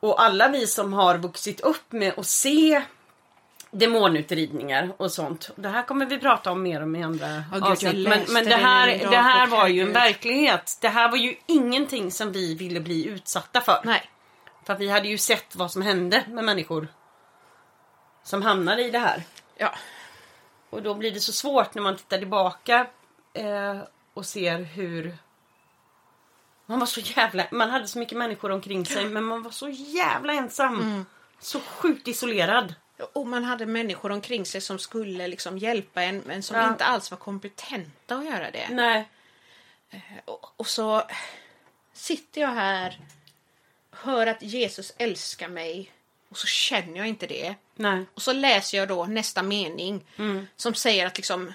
Och 0.00 0.22
alla 0.22 0.48
vi 0.48 0.66
som 0.66 0.92
har 0.92 1.18
vuxit 1.18 1.60
upp 1.60 1.92
med 1.92 2.18
att 2.18 2.26
se 2.26 2.82
demonutridningar 3.70 4.90
och 4.96 5.12
sånt. 5.12 5.50
Det 5.56 5.68
här 5.68 5.82
kommer 5.82 6.06
vi 6.06 6.18
prata 6.18 6.52
om 6.52 6.62
mer 6.62 6.82
om 6.82 6.96
i 6.96 7.02
andra 7.02 7.26
Ja, 7.28 7.42
gud, 7.52 7.62
avsnitt. 7.62 8.08
Men, 8.08 8.20
men 8.28 8.44
det 8.44 8.56
här, 8.56 8.86
det 9.10 9.16
här 9.16 9.46
var 9.46 9.68
ju 9.68 9.82
en 9.82 9.92
verklighet. 9.92 10.78
Det 10.80 10.88
här 10.88 11.10
var 11.10 11.16
ju 11.16 11.36
ingenting 11.46 12.10
som 12.10 12.32
vi 12.32 12.54
ville 12.54 12.80
bli 12.80 13.06
utsatta 13.06 13.60
för. 13.60 13.80
Nej. 13.84 14.10
För 14.66 14.72
att 14.72 14.80
vi 14.80 14.88
hade 14.88 15.08
ju 15.08 15.18
sett 15.18 15.56
vad 15.56 15.72
som 15.72 15.82
hände 15.82 16.24
med 16.28 16.44
människor 16.44 16.88
som 18.22 18.42
hamnade 18.42 18.84
i 18.84 18.90
det 18.90 18.98
här. 18.98 19.22
Ja. 19.56 19.74
Och 20.70 20.82
då 20.82 20.94
blir 20.94 21.12
det 21.12 21.20
så 21.20 21.32
svårt 21.32 21.74
när 21.74 21.82
man 21.82 21.96
tittar 21.96 22.18
tillbaka 22.18 22.86
eh, 23.32 23.78
och 24.14 24.26
ser 24.26 24.58
hur 24.58 25.18
man 26.66 26.78
var 26.78 26.86
så 26.86 27.00
jävla... 27.00 27.46
Man 27.50 27.70
hade 27.70 27.88
så 27.88 27.98
mycket 27.98 28.18
människor 28.18 28.52
omkring 28.52 28.86
sig 28.86 29.04
men 29.04 29.24
man 29.24 29.42
var 29.42 29.50
så 29.50 29.68
jävla 29.68 30.32
ensam. 30.32 30.80
Mm. 30.80 31.06
Så 31.38 31.60
sjukt 31.60 32.08
isolerad. 32.08 32.74
Och 33.12 33.26
man 33.26 33.44
hade 33.44 33.66
människor 33.66 34.12
omkring 34.12 34.46
sig 34.46 34.60
som 34.60 34.78
skulle 34.78 35.28
liksom 35.28 35.58
hjälpa 35.58 36.02
en 36.02 36.18
men 36.18 36.42
som 36.42 36.56
Ja. 36.56 36.68
inte 36.68 36.84
alls 36.84 37.10
var 37.10 37.18
kompetenta 37.18 38.14
att 38.14 38.24
göra 38.24 38.50
det. 38.50 38.68
Nej. 38.70 39.08
Och, 40.24 40.52
och 40.56 40.66
så 40.66 41.02
sitter 41.92 42.40
jag 42.40 42.48
här, 42.48 43.00
hör 44.02 44.26
att 44.26 44.42
Jesus 44.42 44.92
älskar 44.98 45.48
mig 45.48 45.92
och 46.28 46.38
så 46.38 46.46
känner 46.46 46.96
jag 46.98 47.06
inte 47.08 47.26
det. 47.26 47.54
Nej. 47.74 48.04
Och 48.14 48.22
så 48.22 48.32
läser 48.32 48.78
jag 48.78 48.88
då 48.88 49.04
nästa 49.06 49.42
mening 49.42 50.04
Mm. 50.18 50.46
som 50.56 50.74
säger 50.74 51.06
att 51.06 51.16
liksom 51.16 51.52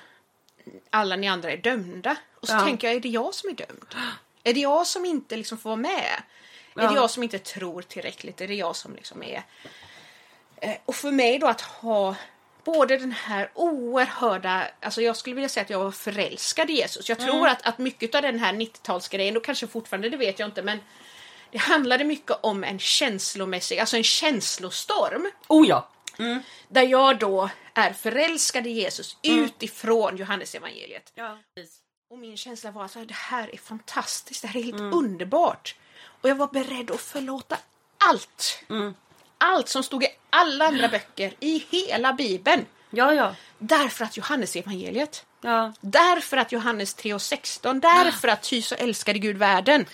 alla 0.89 1.15
ni 1.15 1.27
andra 1.27 1.51
är 1.51 1.57
dömda. 1.57 2.15
Och 2.39 2.47
så 2.47 2.53
Ja. 2.53 2.61
tänker 2.65 2.87
jag, 2.87 2.95
är 2.95 2.99
det 2.99 3.09
jag 3.09 3.33
som 3.35 3.49
är 3.49 3.53
dömd? 3.53 3.95
Är 4.43 4.53
det 4.53 4.59
jag 4.59 4.87
som 4.87 5.05
inte 5.05 5.37
liksom 5.37 5.57
får 5.57 5.69
vara 5.69 5.77
med? 5.77 6.21
Är 6.75 6.83
Ja. 6.83 6.89
det 6.89 6.95
jag 6.95 7.09
som 7.09 7.23
inte 7.23 7.39
tror 7.39 7.81
tillräckligt? 7.81 8.41
Är 8.41 8.47
det 8.47 8.55
jag 8.55 8.75
som 8.75 8.95
liksom 8.95 9.23
är... 9.23 9.43
Eh, 10.55 10.75
Och 10.85 10.95
för 10.95 11.11
mig 11.11 11.39
då 11.39 11.47
att 11.47 11.61
ha 11.61 12.15
både 12.63 12.97
den 12.97 13.11
här 13.11 13.49
oerhörda, 13.55 14.67
alltså 14.81 15.01
jag 15.01 15.17
skulle 15.17 15.35
vilja 15.35 15.49
säga 15.49 15.63
att 15.63 15.69
jag 15.69 15.79
var 15.79 15.91
förälskad 15.91 16.69
i 16.69 16.73
Jesus. 16.73 17.09
Jag 17.09 17.19
tror 17.19 17.47
att, 17.47 17.61
att 17.67 17.77
mycket 17.77 18.15
av 18.15 18.21
den 18.21 18.39
här 18.39 18.53
90-talsgrejen, 18.53 19.37
och 19.37 19.43
kanske 19.45 19.67
fortfarande, 19.67 20.09
det 20.09 20.17
vet 20.17 20.39
jag 20.39 20.47
inte, 20.47 20.61
men 20.61 20.79
det 21.51 21.57
handlade 21.57 22.03
mycket 22.03 22.37
om 22.41 22.63
en 22.63 22.79
känslomässig, 22.79 23.79
alltså 23.79 23.97
en 23.97 24.03
känslostorm. 24.03 25.31
Oh 25.47 25.67
ja. 25.67 25.87
Där 26.67 26.81
jag 26.81 27.19
då 27.19 27.49
är 27.73 27.93
förälskad 27.93 28.67
i 28.67 28.69
Jesus 28.69 29.17
utifrån 29.23 30.17
Johannes 30.17 30.55
evangeliet. 30.55 31.11
ja. 31.15 31.37
Och 32.09 32.19
min 32.19 32.37
känsla 32.37 32.71
var 32.71 32.85
att 32.85 32.93
det 32.93 33.13
här 33.13 33.53
är 33.53 33.57
fantastiskt, 33.57 34.41
det 34.41 34.47
här 34.47 34.59
är 34.59 34.63
helt 34.63 34.81
underbart. 34.81 35.75
Och 36.21 36.29
jag 36.29 36.35
var 36.35 36.47
beredd 36.47 36.91
att 36.91 37.01
förlåta 37.01 37.57
allt. 37.97 38.63
Allt 39.37 39.69
som 39.69 39.83
stod 39.83 40.03
i 40.03 40.07
alla 40.29 40.65
andra 40.65 40.87
böcker 40.87 41.33
i 41.39 41.65
hela 41.69 42.13
bibeln. 42.13 42.65
Ja, 42.89 43.13
ja. 43.13 43.35
Därför 43.57 44.05
att 44.05 44.17
Johannes 44.17 44.55
evangeliet. 44.55 45.25
Ja. 45.41 45.73
Därför 45.81 46.37
att 46.37 46.51
Johannes 46.51 46.93
3 46.93 47.13
och 47.13 47.21
16. 47.21 47.79
Därför 47.79 48.27
att 48.27 48.43
ty 48.43 48.61
så 48.61 48.75
älskade 48.75 49.19
Gud 49.19 49.37
världen. 49.37 49.85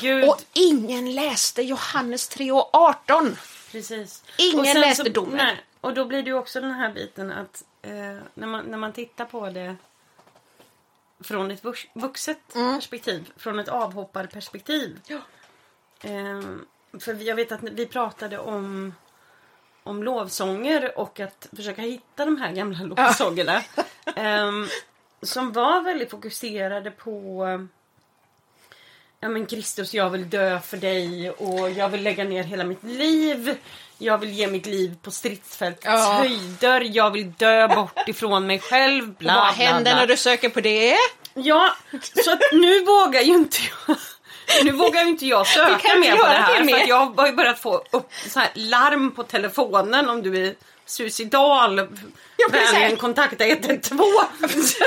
Gud... 0.00 0.28
Och 0.28 0.42
ingen 0.52 1.14
läste 1.14 1.62
Johannes 1.62 2.28
3 2.28 2.52
och 2.52 2.70
18. 2.72 3.36
Precis. 3.72 4.24
Ingen 4.38 4.80
läste 4.80 5.10
domen. 5.10 5.36
Nej. 5.36 5.64
Och 5.80 5.94
då 5.94 6.04
blir 6.04 6.22
det 6.22 6.30
ju 6.30 6.36
också 6.36 6.60
den 6.60 6.72
här 6.72 6.92
biten 6.92 7.32
att 7.32 7.64
eh, 7.82 7.90
när, 8.34 8.46
man, 8.46 8.64
när 8.64 8.78
man 8.78 8.92
tittar 8.92 9.24
på 9.24 9.50
det 9.50 9.76
från 11.20 11.50
ett 11.50 11.64
vux, 11.64 11.80
vuxet 11.92 12.52
perspektiv, 12.52 13.32
från 13.36 13.58
ett 13.58 13.68
avhopparperspektiv. 13.68 15.00
Ja. 15.06 15.18
Eh, 16.00 16.42
för 17.00 17.14
jag 17.14 17.36
vet 17.36 17.52
att 17.52 17.62
vi 17.62 17.86
pratade 17.86 18.38
om 18.38 18.94
om 19.84 20.02
lovsånger 20.02 20.98
och 20.98 21.20
att 21.20 21.46
försöka 21.56 21.82
hitta 21.82 22.24
de 22.24 22.36
här 22.40 22.52
gamla 22.52 22.78
lovsångerna. 22.84 23.62
Ehm, 24.16 24.68
som 25.22 25.52
var 25.52 25.80
väldigt 25.80 26.10
fokuserade 26.10 26.90
på 26.90 27.44
Ja 29.22 29.28
men 29.28 29.46
Kristus, 29.46 29.94
jag 29.94 30.10
vill 30.10 30.30
dö 30.30 30.60
för 30.60 30.76
dig 30.76 31.30
och 31.30 31.70
jag 31.70 31.88
vill 31.88 32.02
lägga 32.02 32.24
ner 32.24 32.44
hela 32.44 32.64
mitt 32.64 32.82
liv. 32.84 33.56
Jag 33.98 34.18
vill 34.18 34.30
ge 34.30 34.46
mitt 34.46 34.66
liv 34.66 34.96
på 35.02 35.10
stridsfältets 35.10 35.84
Ja. 35.86 36.12
höjder. 36.18 36.80
Jag 36.80 37.10
vill 37.10 37.32
dö 37.32 37.68
bort 37.68 38.08
ifrån 38.08 38.46
mig 38.46 38.58
själv. 38.58 39.14
Bla, 39.14 39.34
Vad 39.34 39.54
bla, 39.56 39.64
händer 39.66 39.90
bla. 39.92 40.00
när 40.00 40.06
du 40.06 40.16
söker 40.16 40.48
på 40.48 40.60
det? 40.60 40.96
Ja, 41.34 41.76
så 42.24 42.32
att 42.32 42.40
nu 42.52 42.84
vågar 42.84 43.20
ju 43.20 43.32
inte 43.34 43.56
jag 43.88 43.96
nu 44.64 44.72
vågar 44.72 45.08
inte 45.08 45.26
jag 45.26 45.46
söka 45.46 45.98
mer 45.98 46.16
på 46.16 46.26
det 46.26 46.32
här 46.32 46.64
det 46.64 46.72
för 46.72 46.88
jag 46.88 46.96
har 46.96 47.32
börjat 47.32 47.58
få 47.58 47.84
upp 47.90 48.10
så 48.28 48.40
här 48.40 48.50
larm 48.54 49.10
på 49.10 49.22
telefonen 49.22 50.08
om 50.08 50.22
du 50.22 50.46
är 50.46 50.54
suicidal. 50.86 51.88
Vänligen 52.50 52.96
kontakta 52.96 53.46
112. 53.46 54.00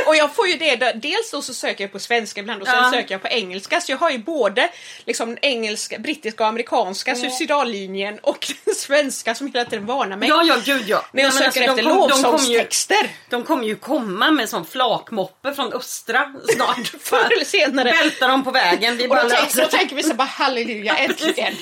Och 0.08 0.16
jag 0.16 0.36
får 0.36 0.48
ju 0.48 0.58
det, 0.58 0.76
dels 0.96 1.32
då 1.32 1.42
så 1.42 1.54
söker 1.54 1.84
jag 1.84 1.92
på 1.92 2.00
svenska 2.00 2.42
ibland 2.42 2.62
och 2.62 2.68
sen 2.68 2.78
Ja. 2.78 2.92
söker 2.92 3.12
jag 3.14 3.22
på 3.22 3.28
engelska. 3.28 3.82
Så 3.82 3.92
jag 3.92 3.98
har 3.98 4.10
ju 4.10 4.18
både 4.18 4.70
liksom 5.06 5.38
engelska, 5.42 6.00
brittiska 6.00 6.44
och 6.44 6.50
amerikanska 6.50 7.16
suicidallinjen 7.16 8.20
och 8.20 8.52
den 8.66 8.76
svenska 8.76 9.36
som 9.36 9.48
hela 9.48 9.66
tiden 9.66 9.86
varnar 9.86 10.18
mig. 10.18 10.30
Ja, 10.30 10.44
ja, 10.44 10.56
gud 10.66 10.84
ja. 10.88 11.06
När 11.12 11.24
jag 11.24 11.34
Nej, 11.34 11.38
söker 11.44 11.46
alltså, 11.48 11.60
efter 11.60 11.84
de 11.84 11.90
kom- 12.00 12.10
de 12.10 12.24
kommer 12.24 12.28
ju- 12.28 12.32
lovsångstexter. 12.34 13.10
De 13.30 13.44
kommer 13.44 13.64
ju 13.64 13.76
komma 13.76 14.32
med 14.32 14.50
sån 14.50 14.66
flakmoppe 14.66 15.54
från 15.54 15.74
Östra 15.74 16.34
snart. 16.56 16.88
Förr 17.02 17.32
eller 17.34 17.46
senare. 17.46 17.92
Välta 17.92 18.28
dem 18.28 18.44
på 18.44 18.52
vägen. 18.52 18.98
Vi 18.98 19.06
Och 19.06 19.10
bara 19.10 19.24
då, 19.24 19.30
tänk, 19.30 19.54
då 19.56 19.66
tänker 19.68 19.96
vi 19.96 20.04
så 20.04 20.14
bara 20.14 20.24
halleluja, 20.28 20.96
äntligen. 20.98 21.54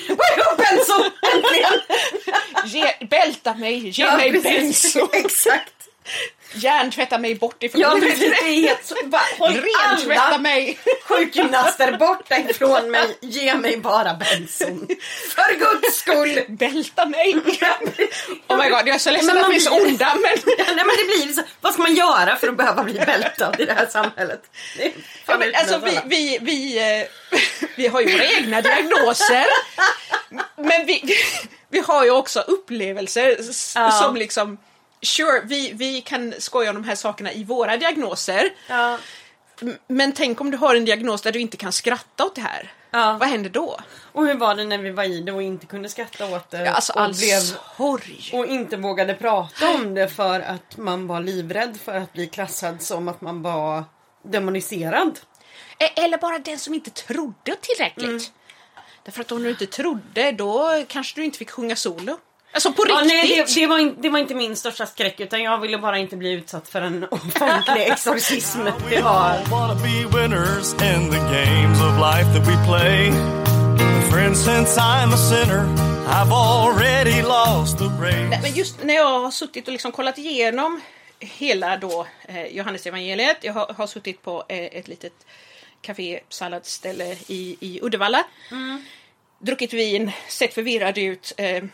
Benzo! 0.58 1.04
Äntligen! 1.34 1.72
Ge, 2.64 3.06
bälta 3.06 3.54
mig, 3.54 3.88
ge 3.88 4.04
Ja, 4.04 4.16
mig 4.16 4.32
precis. 4.32 4.96
Exakt. 5.12 5.72
Hjärntvätta 6.54 7.18
mig 7.18 7.34
bort 7.34 7.62
ifrån 7.62 7.80
Ja, 7.80 7.88
håll 9.38 9.52
Rentvätta 9.90 10.38
mig. 10.38 10.78
sjukgymnaster 11.08 11.96
borta 11.96 12.38
ifrån 12.38 12.90
mig. 12.90 13.18
Ge 13.20 13.54
mig 13.54 13.76
bara 13.76 14.14
bensin. 14.14 14.88
För 15.34 15.54
guds 15.58 15.98
skull! 15.98 16.40
Bälta 16.48 17.06
mig. 17.06 17.36
Oh 18.48 18.58
my 18.58 18.68
god, 18.68 18.78
jag 18.78 18.88
är 18.88 18.98
så 18.98 19.10
ledsen 19.10 19.38
att 19.38 19.50
vi 19.50 19.56
är 19.56 19.60
så 19.60 19.82
onda 19.82 20.14
men 20.14 20.54
Ja, 20.58 20.64
nej 20.66 20.76
men 20.76 20.96
det 20.98 21.04
blir 21.04 21.32
så. 21.32 21.42
Vad 21.60 21.72
ska 21.72 21.82
man 21.82 21.94
göra 21.94 22.36
för 22.36 22.48
att 22.48 22.56
behöva 22.56 22.84
bli 22.84 22.94
bältad 22.94 23.60
i 23.60 23.64
det 23.64 23.72
här 23.72 23.86
samhället? 23.86 24.42
Det 24.76 24.92
Ja, 25.26 25.38
men, 25.38 25.54
alltså, 25.54 25.78
vi, 25.78 25.98
vi, 26.04 26.38
vi, 26.40 26.78
eh, 27.00 27.38
vi 27.76 27.86
har 27.86 28.00
ju 28.00 28.12
våra 28.12 28.24
egna 28.24 28.60
diagnoser. 28.60 29.46
Men 30.56 30.86
vi, 30.86 31.16
vi, 31.68 31.80
har 31.80 32.04
ju 32.04 32.10
också 32.10 32.40
upplevelser 32.40 33.36
Ja. 33.74 33.90
som 33.90 34.16
liksom 34.16 34.58
Sure, 35.02 35.40
vi, 35.44 35.72
vi 35.72 36.00
kan 36.00 36.34
skoja 36.38 36.70
om 36.70 36.76
de 36.76 36.84
här 36.84 36.94
sakerna 36.94 37.32
i 37.32 37.44
våra 37.44 37.76
diagnoser. 37.76 38.52
Ja. 38.68 38.98
Men 39.86 40.12
tänk 40.12 40.40
om 40.40 40.50
du 40.50 40.56
har 40.56 40.74
en 40.74 40.84
diagnos 40.84 41.22
där 41.22 41.32
du 41.32 41.40
inte 41.40 41.56
kan 41.56 41.72
skratta 41.72 42.24
åt 42.24 42.34
det 42.34 42.40
här. 42.40 42.72
Ja. 42.90 43.16
Vad 43.20 43.28
händer 43.28 43.50
då? 43.50 43.80
Och 44.12 44.26
hur 44.26 44.34
var 44.34 44.54
det 44.54 44.64
när 44.64 44.78
vi 44.78 44.90
var 44.90 45.04
i 45.04 45.20
det 45.20 45.32
och 45.32 45.42
inte 45.42 45.66
kunde 45.66 45.88
skratta 45.88 46.36
åt 46.36 46.50
det? 46.50 46.70
Alltså 46.70 46.92
och, 46.92 47.00
all 47.00 47.14
blev, 47.14 47.40
sorg. 47.40 48.30
och 48.32 48.46
inte 48.46 48.76
vågade 48.76 49.14
prata 49.14 49.70
om 49.74 49.94
det 49.94 50.08
för 50.08 50.40
att 50.40 50.76
man 50.76 51.06
var 51.06 51.20
livrädd 51.20 51.78
för 51.84 51.94
att 51.94 52.12
bli 52.12 52.26
klassad 52.26 52.82
som 52.82 53.08
att 53.08 53.20
man 53.20 53.42
var 53.42 53.84
demoniserad. 54.22 55.20
E- 55.78 55.92
Eller 55.96 56.18
bara 56.18 56.38
den 56.38 56.58
som 56.58 56.74
inte 56.74 56.90
trodde 56.90 57.56
tillräckligt. 57.60 58.08
Mm. 58.08 58.22
Därför 59.04 59.20
att 59.20 59.32
om 59.32 59.42
du 59.42 59.50
inte 59.50 59.66
trodde, 59.66 60.32
då 60.32 60.84
kanske 60.88 61.20
du 61.20 61.24
inte 61.24 61.38
fick 61.38 61.50
sjunga 61.50 61.76
solo. 61.76 62.18
Alltså 62.54 62.72
på 62.72 62.84
Ja, 62.88 62.94
riktigt! 62.94 63.12
nej, 63.12 63.44
det, 63.46 63.60
det, 63.60 63.66
var 63.66 63.78
in, 63.78 63.96
det 63.98 64.08
var 64.08 64.18
inte 64.18 64.34
min 64.34 64.56
största 64.56 64.86
skräck 64.86 65.20
utan 65.20 65.42
jag 65.42 65.58
ville 65.58 65.78
bara 65.78 65.98
inte 65.98 66.16
bli 66.16 66.32
utsatt 66.32 66.68
för 66.68 66.80
en 66.80 67.04
offentlig 67.10 67.82
exorcism. 67.86 68.58
Det 68.90 69.02
var... 69.02 69.10
all 69.10 69.44
wanna 69.50 69.74
be 69.74 70.18
winners 70.18 70.72
in 70.72 71.10
the 71.10 71.18
games 71.18 71.78
of 71.80 71.98
life 71.98 72.28
that 72.34 72.48
we 72.48 72.66
play. 72.66 73.12
Friends, 74.10 74.44
since 74.44 74.80
I'm 74.80 75.12
a 75.12 75.16
sinner, 75.16 75.64
I've 76.08 76.32
already 76.32 77.22
lost 77.22 77.78
the 77.78 77.84
race. 77.84 78.28
Nej, 78.30 78.38
men 78.42 78.52
just 78.52 78.82
när 78.84 78.94
jag 78.94 79.20
har 79.20 79.30
suttit 79.30 79.66
och 79.66 79.72
liksom 79.72 79.92
kollat 79.92 80.18
igenom 80.18 80.80
hela 81.20 81.76
då 81.76 82.06
eh, 82.28 82.46
Johannes 82.46 82.86
evangeliet. 82.86 83.36
Jag 83.40 83.52
har, 83.52 83.74
har 83.76 83.86
suttit 83.86 84.22
på 84.22 84.44
eh, 84.48 84.58
ett 84.58 84.88
litet 84.88 85.26
café 85.80 86.20
salladsställe 86.28 87.16
i, 87.26 87.56
i 87.60 87.80
Uddevalla. 87.82 88.24
druckit 89.38 89.72
vin, 89.72 90.12
sett 90.28 90.54
förvirrad 90.54 90.98
ut, 90.98 91.32
eh, 91.36 91.64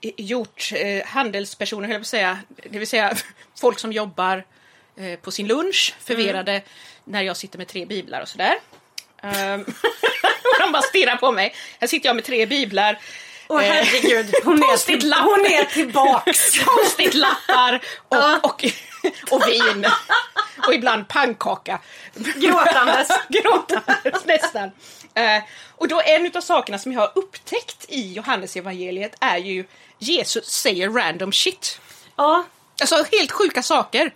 gjort 0.00 0.70
eh, 0.74 1.06
handelspersoner, 1.06 1.88
höll 1.88 1.92
jag 1.92 2.00
på 2.00 2.04
att 2.04 2.06
säga, 2.06 2.38
det 2.70 2.78
vill 2.78 2.88
säga 2.88 3.16
folk 3.60 3.78
som 3.78 3.92
jobbar 3.92 4.44
eh, 4.96 5.18
på 5.18 5.30
sin 5.30 5.46
lunch, 5.46 5.94
förvirrade 6.00 6.62
när 7.04 7.22
jag 7.22 7.36
sitter 7.36 7.58
med 7.58 7.68
tre 7.68 7.86
biblar 7.86 8.20
och 8.20 8.28
sådär. 8.28 8.54
Um, 9.22 9.30
de 10.60 10.72
bara 10.72 10.82
stirrar 10.82 11.16
på 11.16 11.32
mig. 11.32 11.54
Här 11.80 11.88
sitter 11.88 12.08
jag 12.08 12.16
med 12.16 12.24
tre 12.24 12.46
biblar. 12.46 12.98
Åh 13.48 13.64
Eh, 13.64 13.72
herregud, 13.72 14.34
hon 14.44 14.58
är, 14.58 14.86
till, 14.86 15.12
hon 15.12 15.46
är 15.46 15.64
tillbaks. 15.64 16.64
Post-it-lappar 16.64 17.80
och, 18.08 18.44
och, 18.44 18.64
och 19.30 19.48
vin. 19.48 19.86
Och 20.66 20.74
ibland 20.74 21.08
pannkaka. 21.08 21.78
Gråtandes. 22.14 23.08
Gråtandes 23.28 24.24
nästan. 24.24 24.70
Eh, 25.14 25.42
och 25.70 25.88
då 25.88 26.02
en 26.04 26.30
av 26.34 26.40
sakerna 26.40 26.78
som 26.78 26.92
jag 26.92 27.00
har 27.00 27.12
upptäckt 27.14 27.84
i 27.88 28.12
Johannes 28.12 28.56
evangeliet 28.56 29.14
är 29.20 29.38
ju 29.38 29.64
Jesus 29.98 30.46
säger 30.50 30.90
random 30.90 31.32
shit. 31.32 31.80
Ja, 32.16 32.44
Alltså 32.80 33.04
helt 33.12 33.32
sjuka 33.32 33.62
saker. 33.62 34.14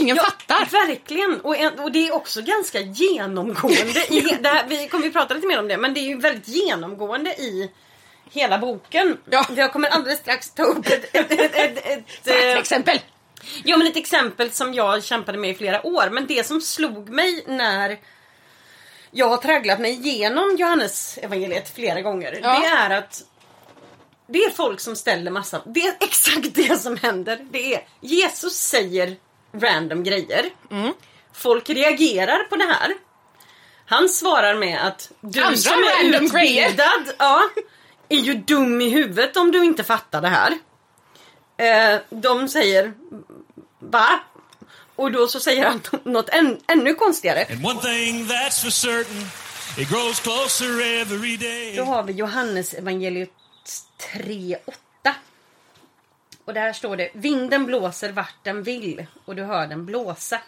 Ingen 0.00 0.16
Ja, 0.16 0.22
fattar. 0.22 0.86
Verkligen! 0.86 1.40
Och, 1.40 1.56
en, 1.56 1.78
och 1.78 1.92
det 1.92 2.08
är 2.08 2.14
också 2.14 2.42
ganska 2.42 2.80
genomgående. 2.80 4.06
i, 4.08 4.20
här, 4.44 4.64
vi 4.68 4.88
kommer 4.88 5.04
ju 5.04 5.12
prata 5.12 5.34
lite 5.34 5.46
mer 5.46 5.58
om 5.58 5.68
det, 5.68 5.76
men 5.76 5.94
det 5.94 6.00
är 6.00 6.08
ju 6.08 6.16
väldigt 6.16 6.48
genomgående 6.48 7.30
i 7.30 7.70
hela 8.30 8.58
boken. 8.58 9.18
Ja. 9.30 9.46
Jag 9.56 9.72
kommer 9.72 9.88
alldeles 9.88 10.18
strax 10.18 10.50
ta 10.50 10.62
upp 10.62 10.86
ett, 10.86 11.16
ett, 11.16 11.32
ett, 11.32 11.54
ett, 11.54 11.86
ett, 11.86 12.26
eh, 12.26 12.58
exempel. 12.58 13.00
ja, 13.64 13.76
men 13.76 13.86
ett 13.86 13.96
exempel 13.96 14.50
som 14.50 14.74
jag 14.74 15.04
kämpade 15.04 15.38
med 15.38 15.50
i 15.50 15.54
flera 15.54 15.86
år. 15.86 16.10
Men 16.10 16.26
det 16.26 16.46
som 16.46 16.60
slog 16.60 17.08
mig 17.08 17.44
när 17.46 17.98
jag 19.14 19.28
har 19.28 19.36
tragglat 19.36 19.80
mig 19.80 19.92
igenom 19.92 20.56
Johannes 20.58 21.18
evangeliet 21.18 21.74
flera 21.74 22.00
gånger. 22.00 22.40
Ja. 22.42 22.60
Det 22.60 22.66
är 22.66 22.98
att 22.98 23.22
det 24.26 24.38
är 24.38 24.50
folk 24.50 24.80
som 24.80 24.96
ställer 24.96 25.30
massa... 25.30 25.62
Det 25.64 25.80
är 25.80 25.94
exakt 26.00 26.48
det 26.54 26.80
som 26.80 26.96
händer. 26.96 27.46
Det 27.50 27.74
är 27.74 27.84
Jesus 28.00 28.54
säger 28.54 29.16
random 29.54 30.04
grejer. 30.04 30.50
Mm. 30.70 30.92
Folk 31.32 31.70
reagerar 31.70 32.44
på 32.44 32.56
det 32.56 32.64
här. 32.64 32.94
Han 33.86 34.08
svarar 34.08 34.54
med 34.54 34.86
att 34.86 35.12
du 35.20 35.40
Andra 35.40 35.56
som 35.56 35.72
är 35.72 36.22
utbildad 36.22 37.14
ja, 37.18 37.42
är 38.08 38.18
ju 38.18 38.34
dum 38.34 38.80
i 38.80 38.88
huvudet 38.88 39.36
om 39.36 39.50
du 39.50 39.64
inte 39.64 39.84
fattar 39.84 40.20
det 40.20 40.28
här. 40.28 40.58
Eh, 41.56 42.00
de 42.10 42.48
säger 42.48 42.92
va? 43.78 44.20
Och 45.02 45.12
då 45.12 45.28
så 45.28 45.40
säger 45.40 45.66
han 45.66 45.80
något 46.04 46.28
än, 46.28 46.60
ännu 46.68 46.94
konstigare. 46.94 47.46
And 47.50 47.66
one 47.66 47.80
thing 47.80 48.26
that's 48.26 48.62
for 48.62 48.70
certain, 48.70 49.22
it 49.78 49.88
grows 49.88 50.20
closer 50.20 51.00
every 51.00 51.36
day. 51.36 51.76
Då 51.76 51.84
har 51.84 52.02
vi 52.02 52.12
Johannes 52.12 52.74
evangeliet 52.74 53.30
3.8. 54.14 54.56
Och 56.44 56.54
där 56.54 56.72
står 56.72 56.96
det 56.96 57.10
Vinden 57.14 57.66
blåser 57.66 58.12
vart 58.12 58.44
den 58.44 58.62
vill 58.62 59.06
och 59.24 59.36
du 59.36 59.42
hör 59.42 59.66
den 59.66 59.86
blåsa. 59.86 60.40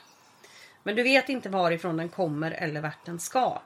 Men 0.83 0.97
du 0.97 1.03
vet 1.03 1.29
inte 1.29 1.49
varifrån 1.49 1.97
den 1.97 2.09
kommer 2.09 2.51
eller 2.51 2.81
vart 2.81 3.07
den 3.07 3.21
ska. 3.21 3.63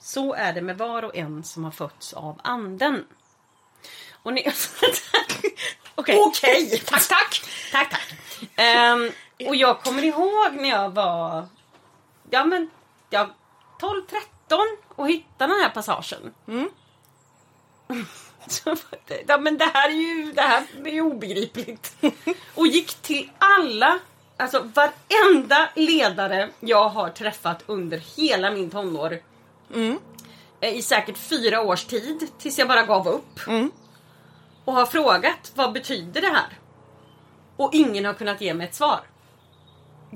Så 0.00 0.34
är 0.34 0.52
det 0.52 0.62
med 0.62 0.78
var 0.78 1.02
och 1.02 1.16
en 1.16 1.44
som 1.44 1.64
har 1.64 1.70
fötts 1.70 2.12
av 2.12 2.40
anden. 2.44 3.04
Och 4.22 4.32
ni... 4.32 4.40
Okej. 5.94 6.16
Okej! 6.18 6.82
Tack, 6.86 7.08
tack. 7.08 7.44
Tack, 7.72 7.90
tack. 7.90 8.14
Ehm, 8.56 9.10
och 9.48 9.56
jag 9.56 9.82
kommer 9.82 10.04
ihåg 10.04 10.52
när 10.52 10.68
jag 10.68 10.90
var 10.90 11.46
ja, 12.30 12.44
men, 12.44 12.70
ja, 13.10 13.28
12-13 13.80 13.98
och 14.88 15.08
hittade 15.08 15.52
den 15.52 15.62
här 15.62 15.70
passagen. 15.70 16.34
Så, 18.46 18.76
ja, 19.26 19.38
men 19.38 19.58
det 19.58 19.64
här 19.74 19.88
är 19.88 19.92
ju 19.94 20.32
det 20.32 20.42
här 20.42 20.62
är 20.84 20.90
ju 20.90 21.00
obegripligt. 21.02 21.96
Och 22.54 22.66
gick 22.66 22.94
till 22.94 23.30
alla, 23.38 23.98
alltså 24.36 24.58
varenda 24.74 25.68
ledare 25.74 26.50
jag 26.60 26.88
har 26.88 27.08
träffat 27.08 27.62
under 27.66 27.98
hela 28.16 28.50
min 28.50 28.70
tonår. 28.70 29.18
Eh, 30.60 30.74
I 30.76 30.82
säkert 30.82 31.18
fyra 31.18 31.60
års 31.62 31.84
tid 31.84 32.28
tills 32.38 32.58
jag 32.58 32.68
bara 32.68 32.82
gav 32.82 33.08
upp. 33.08 33.40
Och 34.64 34.72
har 34.72 34.86
frågat 34.86 35.52
vad 35.54 35.72
betyder 35.72 36.20
det 36.20 36.30
här? 36.30 36.58
Och 37.56 37.74
ingen 37.74 38.04
har 38.04 38.14
kunnat 38.14 38.40
ge 38.40 38.54
mig 38.54 38.66
ett 38.66 38.74
svar. 38.74 39.00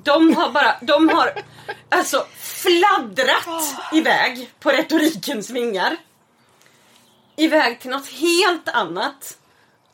De 0.05 0.35
har 0.35 0.51
bara, 0.51 0.77
de 0.83 1.09
har 1.09 1.33
alltså 1.89 2.27
fladdrat 2.41 3.49
iväg 3.93 4.51
på 4.61 4.71
retorikens 4.71 5.51
vingar. 5.51 5.97
Iväg 7.37 7.81
till 7.81 7.91
något 7.91 8.09
helt 8.09 8.69
annat. 8.69 9.39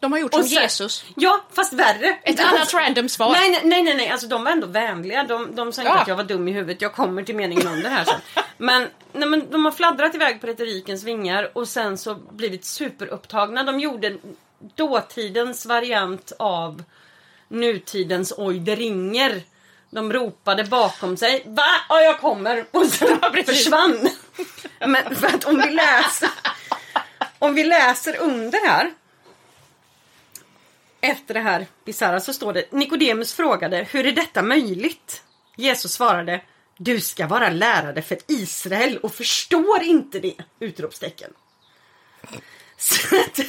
De 0.01 0.13
har 0.13 0.19
gjort 0.19 0.35
Och 0.35 0.41
som 0.41 0.49
sen- 0.49 0.63
Jesus. 0.63 1.05
Ja, 1.17 1.45
fast 1.53 1.73
värre. 1.73 2.19
Ett 2.23 2.41
annat 2.41 2.75
random 2.75 3.09
svar. 3.09 3.33
Nej, 3.33 3.51
nej, 3.51 3.61
nej, 3.65 3.83
nej, 3.83 3.95
nej. 3.97 4.09
Alltså 4.09 4.27
de 4.27 4.45
var 4.45 4.51
ändå 4.53 4.67
vänliga. 4.67 5.23
De, 5.25 5.55
de 5.57 5.73
sa 5.73 5.83
inte 5.83 5.93
Ja. 5.95 6.01
att 6.03 6.09
jag 6.09 6.17
var 6.17 6.25
dum 6.25 6.49
i 6.49 6.53
huvudet. 6.53 6.83
Jag 6.83 6.95
kommer 6.95 7.23
till 7.23 7.37
meningen 7.37 7.67
under 7.69 7.91
här 7.91 8.05
sen. 8.05 8.21
Men, 8.59 8.89
nej, 9.13 9.29
men 9.29 9.51
de 9.51 9.65
har 9.65 9.73
fladdrat 9.73 10.15
iväg 10.15 10.41
på 10.41 10.47
retorikens 10.47 11.03
vingar 11.05 11.51
och 11.59 11.69
sen 11.69 11.99
så 11.99 12.15
blivit 12.15 12.65
superupptagna. 12.65 13.63
De 13.63 13.81
gjorde 13.81 14.17
dåtidens 14.75 15.67
variant 15.67 16.33
av 16.39 16.83
nutidens 17.49 18.33
oj 18.37 18.59
det 18.59 18.75
ringer. 18.75 19.43
De 19.95 20.13
ropade 20.13 20.65
bakom 20.65 21.17
sig 21.17 21.43
Va? 21.47 21.67
Ja, 21.89 22.01
jag 22.01 22.21
kommer! 22.21 22.65
Och 22.71 22.87
sen 22.87 23.21
försvann. 23.47 24.11
Men 24.81 25.17
för 25.17 25.27
att 25.27 25.45
om 25.45 25.57
vi 25.57 25.71
läser 25.71 26.31
om 27.39 27.55
vi 27.55 27.65
läser 27.65 28.17
under 28.17 28.67
här 28.67 28.93
efter 31.01 31.35
det 31.35 31.41
här 31.41 31.67
bisarra 31.85 32.21
så 32.21 32.33
står 32.33 32.53
det 32.53 32.73
Nikodemus 32.73 33.35
frågade 33.35 33.87
hur 33.91 34.07
är 34.07 34.13
detta 34.13 34.43
möjligt? 34.43 35.23
Jesus 35.57 35.93
svarade 35.93 36.43
Du 36.77 37.01
ska 37.01 37.27
vara 37.27 37.51
lärare 37.51 38.03
för 38.03 38.19
Israel 38.29 38.99
och 38.99 39.15
förstår 39.15 39.83
inte 39.83 40.21
det! 40.21 40.37
Utropstecken. 40.61 41.31
Så 42.77 43.17
att, 43.17 43.41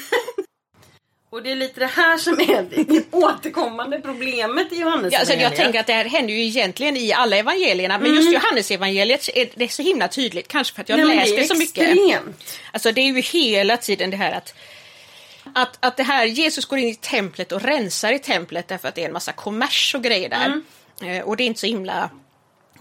och 1.35 1.43
det 1.43 1.51
är 1.51 1.55
lite 1.55 1.79
det 1.79 1.85
här 1.85 2.17
som 2.17 2.39
är 2.39 2.85
det 2.87 3.03
återkommande 3.11 4.01
problemet 4.01 4.73
i 4.73 4.75
Johannes 4.75 5.13
Ja, 5.13 5.19
alltså, 5.19 5.33
jag 5.33 5.55
tänker 5.55 5.79
att 5.79 5.87
det 5.87 5.93
här 5.93 6.05
händer 6.05 6.33
ju 6.33 6.43
egentligen 6.43 6.97
i 6.97 7.13
alla 7.13 7.37
evangelierna 7.37 7.97
men 7.97 8.15
just 8.15 8.33
Johannes 8.33 8.71
evangeliet 8.71 9.29
är 9.35 9.49
det 9.55 9.69
så 9.69 9.81
himla 9.81 10.07
tydligt. 10.07 10.47
Kanske 10.47 10.75
för 10.75 10.81
att 10.81 10.89
jag 10.89 11.07
Nej, 11.07 11.35
det 11.37 11.43
så 11.43 11.55
mycket. 11.55 11.97
Alltså 12.71 12.91
det 12.91 13.01
är 13.01 13.05
ju 13.05 13.21
hela 13.21 13.77
tiden 13.77 14.09
det 14.09 14.17
här 14.17 14.31
att, 14.31 14.55
att, 15.53 15.77
att 15.79 15.97
det 15.97 16.03
här 16.03 16.25
Jesus 16.25 16.65
går 16.65 16.79
in 16.79 16.89
i 16.89 16.95
templet 16.95 17.51
och 17.51 17.61
rensar 17.61 18.11
i 18.11 18.19
templet 18.19 18.67
därför 18.67 18.87
att 18.87 18.95
det 18.95 19.01
är 19.01 19.07
en 19.07 19.13
massa 19.13 19.31
kommers 19.31 19.95
och 19.95 20.03
grejer 20.03 20.29
där. 20.29 20.61
Eh, 21.09 21.23
Och 21.23 21.37
det 21.37 21.43
är 21.43 21.45
inte 21.45 21.59
så 21.59 21.67
himla 21.67 22.09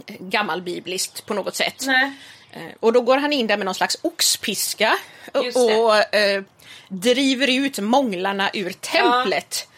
eh, 0.06 0.16
gammalbibliskt 0.18 1.26
på 1.26 1.34
något 1.34 1.56
sätt. 1.56 1.84
Nej. 1.86 2.12
Eh, 2.54 2.60
Och 2.80 2.92
då 2.92 3.00
går 3.00 3.16
han 3.16 3.32
in 3.32 3.46
där 3.46 3.56
med 3.56 3.64
någon 3.64 3.74
slags 3.74 3.96
oxpiska 4.02 4.98
och, 5.54 6.14
eh, 6.14 6.42
driver 6.88 7.50
ut 7.50 7.78
månglarna 7.78 8.50
ur 8.52 8.72
templet. 8.72 9.68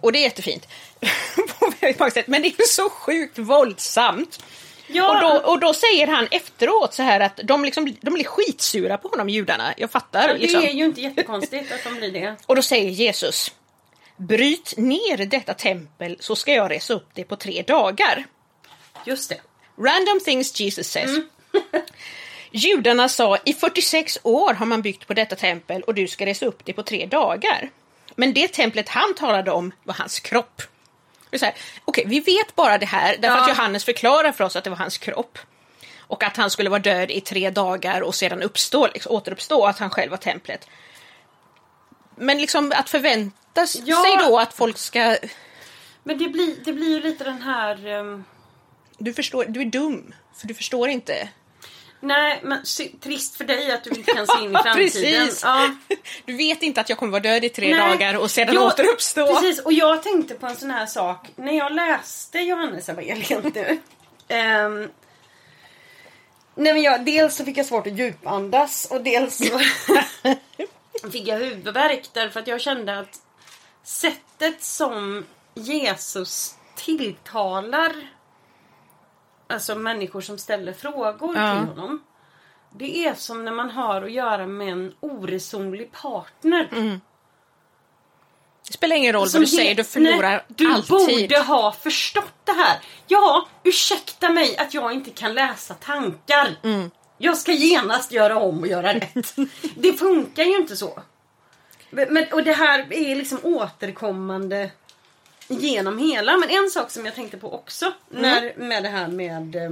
Och 0.00 0.12
det 0.12 0.18
är 0.18 0.22
jättefint. 0.22 0.68
På 1.58 1.72
väldigt 1.80 1.98
många 1.98 2.10
sätt. 2.10 2.26
Men 2.26 2.42
det 2.42 2.48
är 2.48 2.66
så 2.66 2.90
sjukt 2.90 3.38
våldsamt. 3.38 4.42
Ja, 4.86 5.10
Och, 5.14 5.20
då, 5.20 5.50
och 5.50 5.60
då 5.60 5.74
säger 5.74 6.06
han 6.06 6.28
efteråt 6.30 6.94
så 6.94 7.02
här 7.02 7.20
att 7.20 7.40
de, 7.44 7.64
liksom, 7.64 7.96
de 8.00 8.14
blir 8.14 8.24
skitsura 8.24 8.98
på 8.98 9.08
honom 9.08 9.28
judarna. 9.28 9.74
Jag 9.76 9.90
fattar. 9.90 10.28
Ja, 10.28 10.32
det 10.34 10.38
liksom. 10.38 10.62
är 10.62 10.70
ju 10.70 10.84
inte 10.84 11.00
jättekonstigt 11.00 11.72
att 11.72 11.84
de 11.84 11.94
blir 11.94 12.12
det. 12.12 12.36
Och 12.46 12.56
då 12.56 12.62
säger 12.62 12.90
Jesus 12.90 13.52
Bryt 14.16 14.74
ner 14.76 15.26
detta 15.26 15.54
tempel 15.54 16.16
så 16.20 16.36
ska 16.36 16.52
jag 16.52 16.70
resa 16.70 16.94
upp 16.94 17.08
det 17.14 17.24
på 17.24 17.36
tre 17.36 17.62
dagar. 17.66 18.26
Just 19.04 19.28
det. 19.28 19.40
Random 19.78 20.20
things 20.24 20.60
Jesus 20.60 20.90
says. 20.90 21.10
Judarna 22.50 23.08
sa 23.08 23.38
i 23.44 23.54
46 23.54 24.18
år 24.22 24.54
har 24.54 24.66
man 24.66 24.82
byggt 24.82 25.06
på 25.06 25.14
detta 25.14 25.36
tempel 25.36 25.82
och 25.82 25.94
du 25.94 26.08
ska 26.08 26.26
resa 26.26 26.46
upp 26.46 26.64
det 26.64 26.72
på 26.72 26.82
tre 26.82 27.06
dagar. 27.06 27.70
Men 28.14 28.34
det 28.34 28.48
templet 28.48 28.88
han 28.88 29.14
talade 29.14 29.50
om 29.50 29.72
var 29.84 29.94
hans 29.94 30.20
kropp. 30.20 30.62
Okej, 31.84 32.04
vi 32.06 32.20
vet 32.20 32.56
bara 32.56 32.78
det 32.78 32.86
här 32.86 33.16
därför 33.18 33.36
Ja. 33.36 33.42
att 33.42 33.48
Johannes 33.48 33.84
förklarar 33.84 34.32
för 34.32 34.44
oss 34.44 34.56
att 34.56 34.64
det 34.64 34.70
var 34.70 34.76
hans 34.76 34.98
kropp. 34.98 35.38
Och 35.98 36.22
att 36.22 36.36
han 36.36 36.50
skulle 36.50 36.70
vara 36.70 36.80
död 36.80 37.10
i 37.10 37.20
tre 37.20 37.50
dagar 37.50 38.00
och 38.00 38.14
sedan 38.14 38.42
uppstå, 38.42 38.86
liksom, 38.86 39.12
återuppstå 39.16 39.66
att 39.66 39.78
han 39.78 39.90
själv 39.90 40.10
var 40.10 40.18
templet. 40.18 40.68
Men 42.16 42.38
liksom 42.38 42.72
att 42.76 42.90
förvänta 42.90 43.66
Ja. 43.84 44.02
sig 44.04 44.16
då 44.28 44.38
att 44.38 44.54
folk 44.54 44.78
ska... 44.78 45.16
Men 46.04 46.18
det 46.18 46.28
blir, 46.28 46.54
det 46.64 46.72
blir 46.72 46.88
ju 46.88 47.00
lite 47.00 47.24
den 47.24 47.42
här... 47.42 47.86
ehm, 47.86 48.24
Du 48.98 49.12
förstår, 49.14 49.44
du 49.48 49.60
är 49.60 49.64
dum, 49.64 50.14
för 50.36 50.46
du 50.48 50.54
förstår 50.54 50.88
inte. 50.88 51.28
Nej, 52.00 52.40
men 52.44 52.62
trist 53.00 53.36
för 53.36 53.44
dig 53.44 53.72
att 53.72 53.84
du 53.84 53.90
inte 53.90 54.12
kan 54.12 54.26
se 54.26 54.38
in 54.44 54.50
i 54.50 54.58
framtiden. 54.62 55.30
Ja. 55.42 55.70
Du 56.24 56.36
vet 56.36 56.62
inte 56.62 56.80
att 56.80 56.88
jag 56.88 56.98
kommer 56.98 57.12
vara 57.12 57.22
död 57.22 57.44
i 57.44 57.48
tre 57.48 57.76
Nej. 57.76 57.88
dagar 57.90 58.14
och 58.16 58.30
sedan 58.30 58.54
Jag- 58.54 58.64
återuppstå. 58.64 59.26
Precis, 59.26 59.60
och 59.60 59.72
jag 59.72 60.02
tänkte 60.02 60.34
på 60.34 60.46
en 60.46 60.56
sån 60.56 60.70
här 60.70 60.86
sak 60.86 61.28
när 61.36 61.52
jag 61.52 61.72
läste 61.72 62.38
Johannes 62.38 62.88
evangeliet 62.88 63.54
nu. 63.54 63.78
Ehm, 64.28 64.88
Nej 66.54 66.72
men 66.72 66.82
jag, 66.82 67.04
dels 67.04 67.36
så 67.36 67.44
fick 67.44 67.56
jag 67.58 67.66
svårt 67.66 67.86
att 67.86 67.98
djupandas 67.98 68.86
och 68.90 69.00
dels 69.00 69.36
så 69.48 69.58
fick 71.12 71.28
jag 71.28 71.38
huvudvärk 71.38 72.02
därför 72.12 72.40
att 72.40 72.46
jag 72.46 72.60
kände 72.60 72.98
att 72.98 73.20
sättet 73.84 74.62
som 74.62 75.24
Jesus 75.54 76.54
tilltalar 76.76 77.92
alltså 79.46 79.74
människor 79.74 80.20
som 80.20 80.38
ställer 80.38 80.72
frågor 80.72 81.36
Ja. 81.36 81.58
till 81.60 81.68
honom. 81.68 82.02
Det 82.70 83.04
är 83.06 83.14
som 83.14 83.44
när 83.44 83.52
man 83.52 83.70
har 83.70 84.02
att 84.02 84.12
göra 84.12 84.46
med 84.46 84.68
en 84.72 84.94
oresonlig 85.00 85.92
partner. 85.92 86.68
Det 88.66 88.72
spelar 88.72 88.96
ingen 88.96 89.12
roll 89.12 89.28
Som 89.28 89.40
vad 89.40 89.42
du 89.48 89.56
säger, 89.56 89.74
du 89.74 89.84
förlorar 89.84 90.44
Du 90.48 90.72
alltid. 90.72 90.88
borde 91.28 91.38
ha 91.40 91.72
förstått 91.72 92.32
det 92.44 92.52
här. 92.52 92.78
Ja, 93.06 93.48
ursäkta 93.62 94.28
mig 94.28 94.56
att 94.56 94.74
jag 94.74 94.92
inte 94.92 95.10
kan 95.10 95.34
läsa 95.34 95.74
tankar. 95.74 96.56
Mm. 96.62 96.90
Jag 97.18 97.36
ska 97.36 97.52
genast 97.52 98.12
göra 98.12 98.38
om 98.38 98.60
och 98.60 98.66
göra 98.66 98.94
rätt. 98.94 99.34
det 99.76 99.92
funkar 99.92 100.44
ju 100.44 100.56
inte 100.56 100.76
så. 100.76 100.98
Men, 101.90 102.26
och 102.32 102.42
det 102.42 102.52
här 102.52 102.86
är 102.92 103.16
liksom 103.16 103.38
återkommande 103.42 104.70
genom 105.48 105.98
hela. 105.98 106.36
Men 106.36 106.50
en 106.50 106.70
sak 106.70 106.90
som 106.90 107.06
jag 107.06 107.14
tänkte 107.14 107.36
på 107.36 107.54
också 107.54 107.92
Mm. 108.10 108.22
när, 108.22 108.54
med 108.56 108.82
det 108.82 108.88
här 108.88 109.08
med 109.08 109.56
eh, 109.56 109.70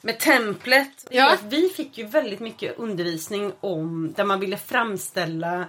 med 0.00 0.18
templet. 0.18 1.06
Ja. 1.10 1.32
att 1.32 1.42
Vi 1.42 1.68
fick 1.68 1.98
ju 1.98 2.06
väldigt 2.06 2.40
mycket 2.40 2.78
undervisning 2.78 3.52
om 3.60 4.12
där 4.16 4.24
man 4.24 4.40
ville 4.40 4.56
framställa 4.56 5.66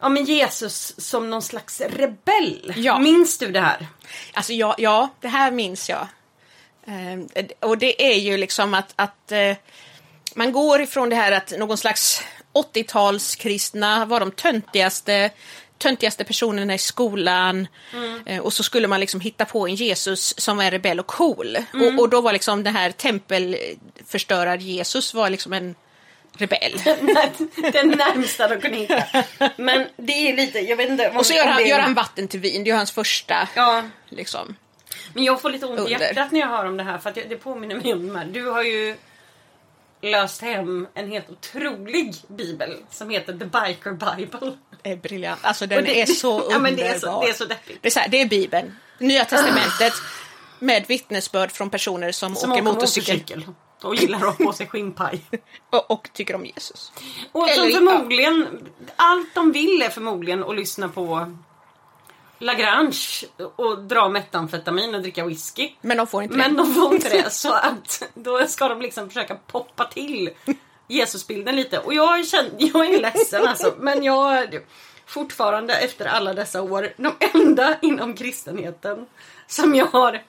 Ja 0.00 0.08
men 0.08 0.24
Jesus 0.24 0.94
som 0.98 1.30
någon 1.30 1.42
slags 1.42 1.80
rebell. 1.80 2.72
Ja. 2.76 2.98
Minns 2.98 3.38
du 3.38 3.50
det 3.50 3.60
här? 3.60 3.86
Alltså 4.32 4.52
ja, 4.52 4.74
ja, 4.78 5.08
det 5.20 5.28
här 5.28 5.50
minns 5.50 5.88
jag. 5.90 6.06
Eh, 6.86 7.44
och 7.60 7.78
det 7.78 8.12
är 8.12 8.18
ju 8.18 8.36
liksom 8.36 8.74
att, 8.74 8.92
att 8.96 9.32
eh, 9.32 9.56
man 10.34 10.52
går 10.52 10.80
ifrån 10.80 11.08
det 11.08 11.16
här 11.16 11.32
att 11.32 11.58
någon 11.58 11.78
slags 11.78 12.22
80-talskristna 12.52 14.06
var 14.06 14.20
de 14.20 14.30
töntigaste, 14.30 15.30
töntigaste 15.78 16.24
personerna 16.24 16.74
i 16.74 16.78
skolan. 16.78 17.66
Eh, 18.26 18.40
och 18.42 18.52
så 18.52 18.62
skulle 18.62 18.88
man 18.88 19.00
liksom 19.00 19.20
hitta 19.20 19.44
på 19.44 19.68
en 19.68 19.74
Jesus 19.74 20.40
som 20.40 20.60
är 20.60 20.70
rebell 20.70 21.00
och 21.00 21.06
cool. 21.06 21.56
Och, 21.74 21.98
och 22.02 22.08
då 22.08 22.20
var 22.20 22.32
liksom 22.32 22.64
det 22.64 22.70
här 22.70 22.90
tempelförstörar-Jesus 22.90 25.14
var 25.14 25.30
liksom 25.30 25.52
en 25.52 25.74
rebell. 26.32 26.72
Den 27.72 27.88
närmsta 27.88 28.48
de 28.48 28.60
kunde 28.60 28.76
hitta. 28.78 29.04
Men 29.56 29.86
det 29.96 30.12
är 30.12 30.36
lite, 30.36 30.58
jag 30.58 30.76
vet 30.76 30.88
inte. 30.90 31.08
Och 31.10 31.26
så 31.26 31.34
gör 31.34 31.46
han, 31.46 31.56
det- 31.62 31.68
gör 31.68 31.78
han 31.78 31.94
vatten 31.94 32.28
till 32.28 32.40
vin, 32.40 32.64
det 32.64 32.70
är 32.70 32.76
hans 32.76 32.92
första 32.92 33.48
Ja, 33.56 33.82
liksom. 34.08 34.56
men 35.14 35.24
jag 35.24 35.40
får 35.40 35.50
lite 35.50 35.66
ont 35.66 35.88
i 35.88 35.92
hjärtat 35.92 36.32
när 36.32 36.40
jag 36.40 36.48
hör 36.48 36.64
om 36.66 36.76
det 36.76 36.82
här 36.84 36.98
för 36.98 37.08
att 37.08 37.14
det 37.14 37.24
det 37.28 37.36
påminner 37.36 37.74
mig 37.74 37.92
om 37.92 38.06
de 38.08 38.16
här. 38.16 38.24
Du 38.24 38.46
har 38.50 38.62
ju 38.62 38.96
löst 40.02 40.42
hem 40.42 40.86
en 40.94 41.10
helt 41.10 41.30
otrolig 41.30 42.14
bibel 42.28 42.76
som 42.90 43.10
heter 43.10 43.32
The 43.32 43.44
Biker 43.44 44.16
Bible. 44.16 44.52
Är 44.82 44.96
briljant. 44.96 45.40
Alltså 45.44 45.66
den 45.66 45.84
det- 45.84 46.00
är 46.02 46.06
så 46.06 46.32
underbar. 46.32 46.52
Ja, 46.54 46.58
men 46.58 46.76
det 46.76 46.86
är 46.86 46.98
så- 46.98 47.20
det 47.20 47.28
är 47.28 47.32
så 47.34 47.44
deppigt. 47.44 47.78
Det 47.82 47.88
är, 47.88 47.92
så 47.92 48.00
här, 48.00 48.08
det 48.08 48.20
är 48.22 48.26
Bibeln, 48.26 48.76
Nya 48.98 49.24
Testamentet 49.24 49.92
med 50.58 50.84
vittnesbörd 50.88 51.52
från 51.52 51.70
personer 51.70 52.12
som, 52.12 52.36
Som 52.36 52.52
åker 52.52 52.62
åker 52.62 52.72
motorcykel. 52.72 53.46
Och 53.82 53.94
gillar 53.94 54.18
att 54.18 54.38
ha 54.38 54.44
på 54.46 54.52
sig 54.52 54.66
skinnpaj. 54.66 55.20
Och, 55.70 55.90
och 55.90 56.08
tycker 56.12 56.34
om 56.34 56.44
Jesus. 56.46 56.92
Och 57.32 57.48
som 57.48 57.62
Eller- 57.64 57.72
förmodligen, 57.74 58.68
allt 58.96 59.34
de 59.34 59.52
vill 59.52 59.82
är 59.82 59.88
förmodligen 59.90 60.44
att 60.44 60.56
lyssna 60.56 60.88
på 60.88 61.36
Lagrange 62.38 62.98
och 63.56 63.78
dra 63.82 64.08
metamfetamin 64.08 64.94
och 64.94 65.02
dricka 65.02 65.24
whisky. 65.24 65.70
Men 65.80 65.96
de 65.96 66.06
får 66.06 66.22
inte 66.22 66.36
Men 66.36 66.52
det. 66.56 66.62
de 66.62 66.74
får 66.74 66.94
inte 66.94 67.08
det 67.08 67.30
så 67.32 67.52
att 67.52 68.02
då 68.14 68.46
ska 68.46 68.68
de 68.68 68.80
liksom 68.82 69.08
försöka 69.08 69.34
poppa 69.34 69.84
till 69.84 70.30
Jesusbilden 70.88 71.56
lite. 71.56 71.78
Och 71.78 71.94
jag, 71.94 72.26
känner, 72.26 72.50
jag 72.58 72.94
är 72.94 73.00
ledsen 73.00 73.46
alltså 73.48 73.74
men 73.78 74.02
jag 74.04 74.58
fortfarande 75.06 75.74
efter 75.76 76.06
alla 76.06 76.34
dessa 76.34 76.62
år 76.62 76.92
de 76.96 77.14
enda 77.34 77.76
inom 77.82 78.14
kristenheten 78.14 79.06
som 79.46 79.74
jag 79.74 79.86
har 79.86 80.22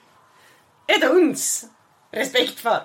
ett 0.86 1.04
uns 1.10 1.64
respekt 2.12 2.60
för. 2.60 2.82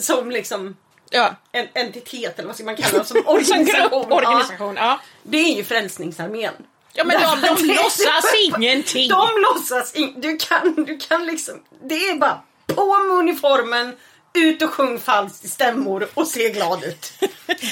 Som 0.00 0.30
liksom 0.30 0.76
Ja. 1.10 1.34
en 1.52 1.66
entitet 1.74 2.38
eller 2.38 2.46
vad 2.46 2.56
ska 2.56 2.64
man 2.64 2.76
kalla 2.76 2.98
det 2.98 3.04
som 3.04 3.22
organisation. 3.26 3.92
organisation. 4.12 4.76
Ja. 4.76 4.82
Ja, 4.84 5.00
det 5.22 5.38
är 5.38 5.56
ju 5.56 5.64
Frälsningsarmén. 5.64 6.54
ja 6.92 7.04
men 7.04 7.20
de, 7.20 7.40
de 7.56 7.64
låtsas 7.74 8.34
ingenting. 8.46 9.08
De 9.08 9.28
låtsas 9.42 9.94
in, 9.94 10.20
du 10.20 10.36
kan, 10.36 10.84
du 10.84 10.98
kan 10.98 11.26
liksom, 11.26 11.62
det 11.84 11.94
är 11.94 12.14
bara 12.18 12.40
på 12.66 12.98
med 12.98 13.16
uniformen, 13.16 13.96
ut 14.36 14.62
och 14.62 14.70
sjung 14.70 15.00
falskt 15.00 15.48
stämmor 15.48 16.08
och 16.14 16.26
se 16.26 16.50
glad 16.50 16.84
ut. 16.84 17.12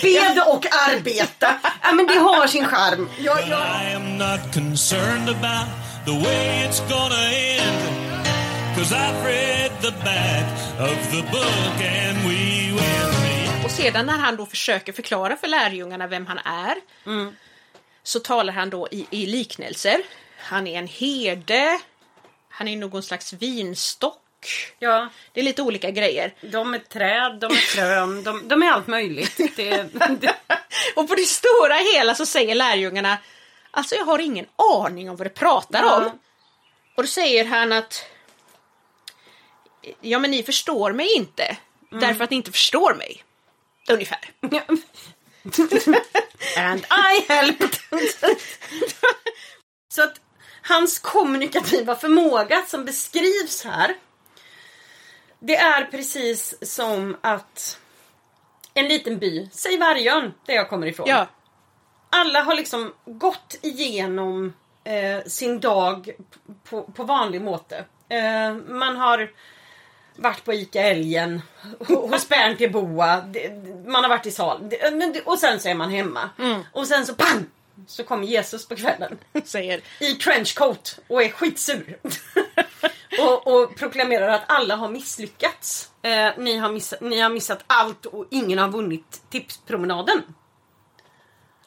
Bed 0.02 0.42
och 0.46 0.66
arbeta. 0.90 1.60
Ja 1.82 1.92
men 1.92 2.06
det 2.06 2.18
har 2.18 2.46
sin 2.46 2.66
charm. 2.66 3.08
Jag, 3.18 3.40
jag, 3.48 3.82
I 3.82 3.94
am 3.94 4.18
not 4.18 4.54
concerned 4.54 5.28
about 5.28 5.68
the 6.04 6.12
way 6.12 6.66
it's 6.66 6.80
gonna 6.88 7.32
end. 7.32 7.94
Cause 8.76 8.94
I've 8.94 9.24
read 9.26 9.70
the 9.82 9.90
back 9.90 10.46
of 10.90 11.10
the 11.10 11.22
book 11.22 11.76
and 12.08 12.18
we 12.28 12.72
win. 12.72 13.64
Och 13.64 13.70
sedan 13.70 14.06
när 14.06 14.18
han 14.18 14.36
då 14.36 14.46
försöker 14.46 14.92
förklara 14.92 15.36
för 15.36 15.48
lärjungarna 15.48 16.06
vem 16.06 16.26
han 16.26 16.38
är 16.38 16.74
så 18.02 18.20
talar 18.20 18.52
han 18.52 18.70
då 18.70 18.88
i, 18.90 19.06
i 19.10 19.26
liknelser. 19.26 20.02
Han 20.38 20.66
är 20.66 20.78
en 20.78 20.86
herde, 20.86 21.80
han 22.48 22.68
är 22.68 22.76
någon 22.76 23.02
slags 23.02 23.32
vinstock. 23.32 24.23
Ja, 24.78 25.08
Det 25.32 25.40
är 25.40 25.44
lite 25.44 25.62
olika 25.62 25.90
grejer. 25.90 26.34
de 26.40 26.74
är 26.74 26.78
träd, 26.78 27.38
de 27.40 27.52
är 27.52 27.56
frön, 27.56 28.22
de, 28.24 28.48
de 28.48 28.62
är 28.62 28.70
allt 28.70 28.86
möjligt. 28.86 29.36
Det, 29.56 29.82
det, 30.20 30.34
Och 30.96 31.08
på 31.08 31.14
det 31.14 31.24
stora 31.26 31.74
hela 31.94 32.14
så 32.14 32.26
säger 32.26 32.54
lärjungarna 32.54 33.18
Alltså 33.70 33.94
jag 33.94 34.04
har 34.04 34.18
ingen 34.18 34.46
aning 34.74 35.10
om 35.10 35.16
vad 35.16 35.26
du 35.26 35.30
pratar 35.30 35.82
Ja. 35.82 35.96
om. 35.96 36.18
Och 36.96 37.02
då 37.02 37.06
säger 37.06 37.44
han 37.44 37.72
att 37.72 38.04
Ja 40.00 40.18
men 40.18 40.30
ni 40.30 40.42
förstår 40.42 40.92
mig 40.92 41.16
inte. 41.16 41.56
Därför 41.90 42.24
att 42.24 42.30
ni 42.30 42.36
inte 42.36 42.52
förstår 42.52 42.94
mig. 42.94 43.24
Ungefär. 43.88 44.30
And 46.58 46.80
I 47.14 47.32
helped. 47.32 47.76
Så 49.94 50.02
att 50.02 50.20
hans 50.62 50.98
kommunikativa 50.98 51.96
förmåga 51.96 52.62
som 52.66 52.84
beskrivs 52.84 53.64
här. 53.64 53.94
Det 55.46 55.56
är 55.56 55.84
precis 55.84 56.54
som 56.74 57.16
att 57.20 57.78
en 58.74 58.88
liten 58.88 59.18
by, 59.18 59.48
säg 59.52 59.78
Vargön 59.78 60.34
där 60.46 60.54
jag 60.54 60.68
kommer 60.70 60.86
ifrån. 60.86 61.06
Ja. 61.08 61.26
Alla 62.10 62.42
har 62.42 62.54
liksom 62.54 62.94
gått 63.04 63.56
igenom 63.62 64.52
eh, 64.84 65.24
sin 65.26 65.60
dag 65.60 66.10
på, 66.64 66.82
på 66.82 67.04
vanlig 67.04 67.40
måte. 67.40 67.84
Eh, 68.08 68.54
man 68.54 68.96
har 68.96 69.30
varit 70.16 70.44
på 70.44 70.52
ICA 70.52 70.80
Älgen, 70.82 71.42
hos 71.88 72.28
i 72.60 72.68
Boa, 72.68 73.20
det- 73.20 73.50
man 73.86 74.02
har 74.04 74.08
varit 74.08 74.26
i 74.26 74.30
sal. 74.30 74.68
det- 74.70 74.90
det- 75.12 75.20
Och 75.22 75.38
sen 75.38 75.60
så 75.60 75.68
är 75.68 75.74
man 75.74 75.90
hemma. 75.90 76.30
Och 76.72 76.86
sen 76.86 77.06
så 77.06 77.14
pang! 77.14 77.46
Så 77.86 78.04
kommer 78.04 78.26
Jesus 78.26 78.68
på 78.68 78.76
kvällen 78.76 79.18
Säger 79.44 79.80
i 80.00 80.14
trenchcoat 80.14 80.98
och 81.08 81.22
är 81.22 81.28
skitsur. 81.28 81.98
och, 83.24 83.46
och 83.46 83.76
proklamerar 83.76 84.28
att 84.28 84.44
alla 84.46 84.76
har 84.76 84.88
misslyckats. 84.88 85.90
Eh, 86.02 86.30
ni, 86.38 86.56
har 86.56 86.72
missat, 86.72 87.00
ni 87.00 87.20
har 87.20 87.30
missat 87.30 87.64
allt 87.66 88.06
och 88.06 88.26
ingen 88.30 88.58
har 88.58 88.68
vunnit 88.68 89.22
tipspromenaden. 89.30 90.22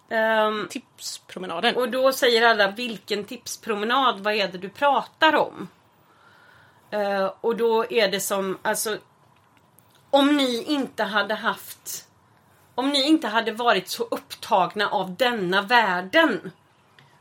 Ehm, 0.10 0.68
tipspromenaden. 0.70 1.76
och 1.76 1.90
då 1.90 2.12
säger 2.12 2.48
alla 2.48 2.72
vilken 2.72 3.24
tipspromenad, 3.24 4.20
vad 4.20 4.34
är 4.34 4.48
det 4.48 4.58
du 4.58 4.70
pratar 4.70 5.36
om? 5.36 5.68
Eh, 6.92 7.32
och 7.42 7.56
då 7.56 7.92
är 7.92 8.08
det 8.12 8.20
som, 8.20 8.58
alltså 8.62 8.98
om 10.10 10.38
ni 10.38 10.64
inte 10.64 11.04
hade 11.04 11.34
haft 11.34 12.08
om 12.76 12.90
ni 12.90 13.08
inte 13.08 13.28
hade 13.28 13.52
varit 13.52 13.90
så 13.90 14.04
upptagna 14.04 14.90
av 14.90 15.16
denna 15.16 15.62
världen 15.62 16.52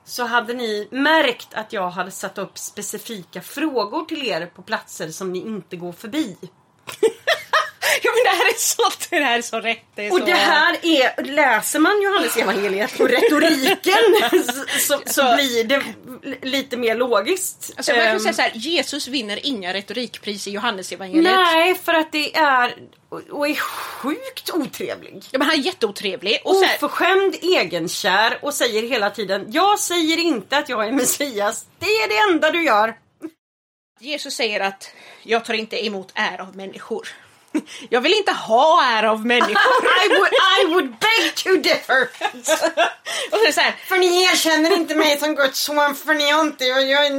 så 0.06 0.24
hade 0.24 0.52
ni 0.52 0.88
märkt 0.90 1.54
att 1.54 1.72
jag 1.72 1.90
hade 1.90 2.10
satt 2.10 2.38
upp 2.38 2.58
specifika 2.58 3.40
frågor 3.40 4.04
till 4.04 4.26
er 4.26 4.46
på 4.46 4.62
platser 4.62 5.08
som 5.08 5.32
ni 5.32 5.38
inte 5.38 5.76
går 5.76 5.92
förbi. 5.92 6.36
Men 9.10 9.20
det 9.20 9.26
här 9.26 9.38
är 9.38 9.42
så, 9.42 9.60
rätt. 9.60 9.84
Det 9.94 10.10
Och 10.10 10.20
det 10.20 10.32
här 10.32 10.76
är, 10.82 11.24
läser 11.24 11.78
man 11.78 12.02
Johannes 12.02 12.36
evangeliet 12.36 13.00
och 13.00 13.08
retoriken 13.08 14.30
så, 14.80 15.00
så, 15.06 15.34
blir 15.34 15.64
det 15.64 15.82
lite 16.42 16.76
mer 16.76 16.94
logiskt. 16.94 17.72
Alltså 17.76 17.92
jag 17.92 18.04
kan 18.04 18.16
Ehm, 18.16 18.20
säga 18.20 18.32
så 18.32 18.42
här, 18.42 18.52
Jesus 18.54 19.08
vinner 19.08 19.46
inga 19.46 19.74
retorikpris 19.74 20.46
i 20.46 20.50
Johannes 20.50 20.92
evangeliet. 20.92 21.34
Nej, 21.34 21.74
för 21.74 21.94
att 21.94 22.12
det 22.12 22.36
är 22.36 22.74
och 23.30 23.48
är 23.48 23.54
sjukt 23.54 24.50
otrevlig. 24.50 25.24
Ja, 25.30 25.38
men 25.38 25.48
han 25.48 25.58
är 25.58 25.62
jätteotrevlig. 25.62 26.40
Och 26.44 26.54
här, 26.54 26.76
Oförskämd, 26.76 27.34
egenkär 27.42 28.38
och 28.42 28.54
säger 28.54 28.82
hela 28.82 29.10
tiden 29.10 29.46
Jag 29.52 29.78
säger 29.78 30.18
inte 30.18 30.58
att 30.58 30.68
jag 30.68 30.86
är 30.86 30.92
Messias. 30.92 31.66
Det 31.78 31.86
är 31.86 32.08
det 32.08 32.32
enda 32.32 32.50
du 32.50 32.64
gör. 32.64 32.96
Jesus 34.00 34.34
säger 34.34 34.60
att 34.60 34.90
jag 35.22 35.44
tar 35.44 35.54
inte 35.54 35.86
emot 35.86 36.12
ära 36.14 36.42
av 36.42 36.56
människor. 36.56 37.08
Jag 37.90 38.00
vill 38.00 38.14
inte 38.14 38.32
ha 38.32 38.84
ära 38.84 39.10
av 39.10 39.26
människor. 39.26 39.52
I 40.04 40.08
would, 40.08 40.32
I 40.60 40.66
would 40.66 40.90
beg 40.90 41.34
to 41.34 41.50
differ! 41.62 42.02
och, 43.32 43.38
så 43.38 43.46
är 43.46 43.52
så 43.52 43.60
här, 43.60 43.74
För 43.86 43.96
ni 43.96 44.22
erkänner 44.22 44.76
inte 44.76 44.94
mig 44.94 45.18
som 45.18 45.34
Guds 45.34 45.60
son 45.60 45.94
för 45.94 46.14
ni 46.14 46.30
har 46.30 46.40
inte... 46.40 46.64
Jag, 46.64 46.88
jag, 46.88 47.12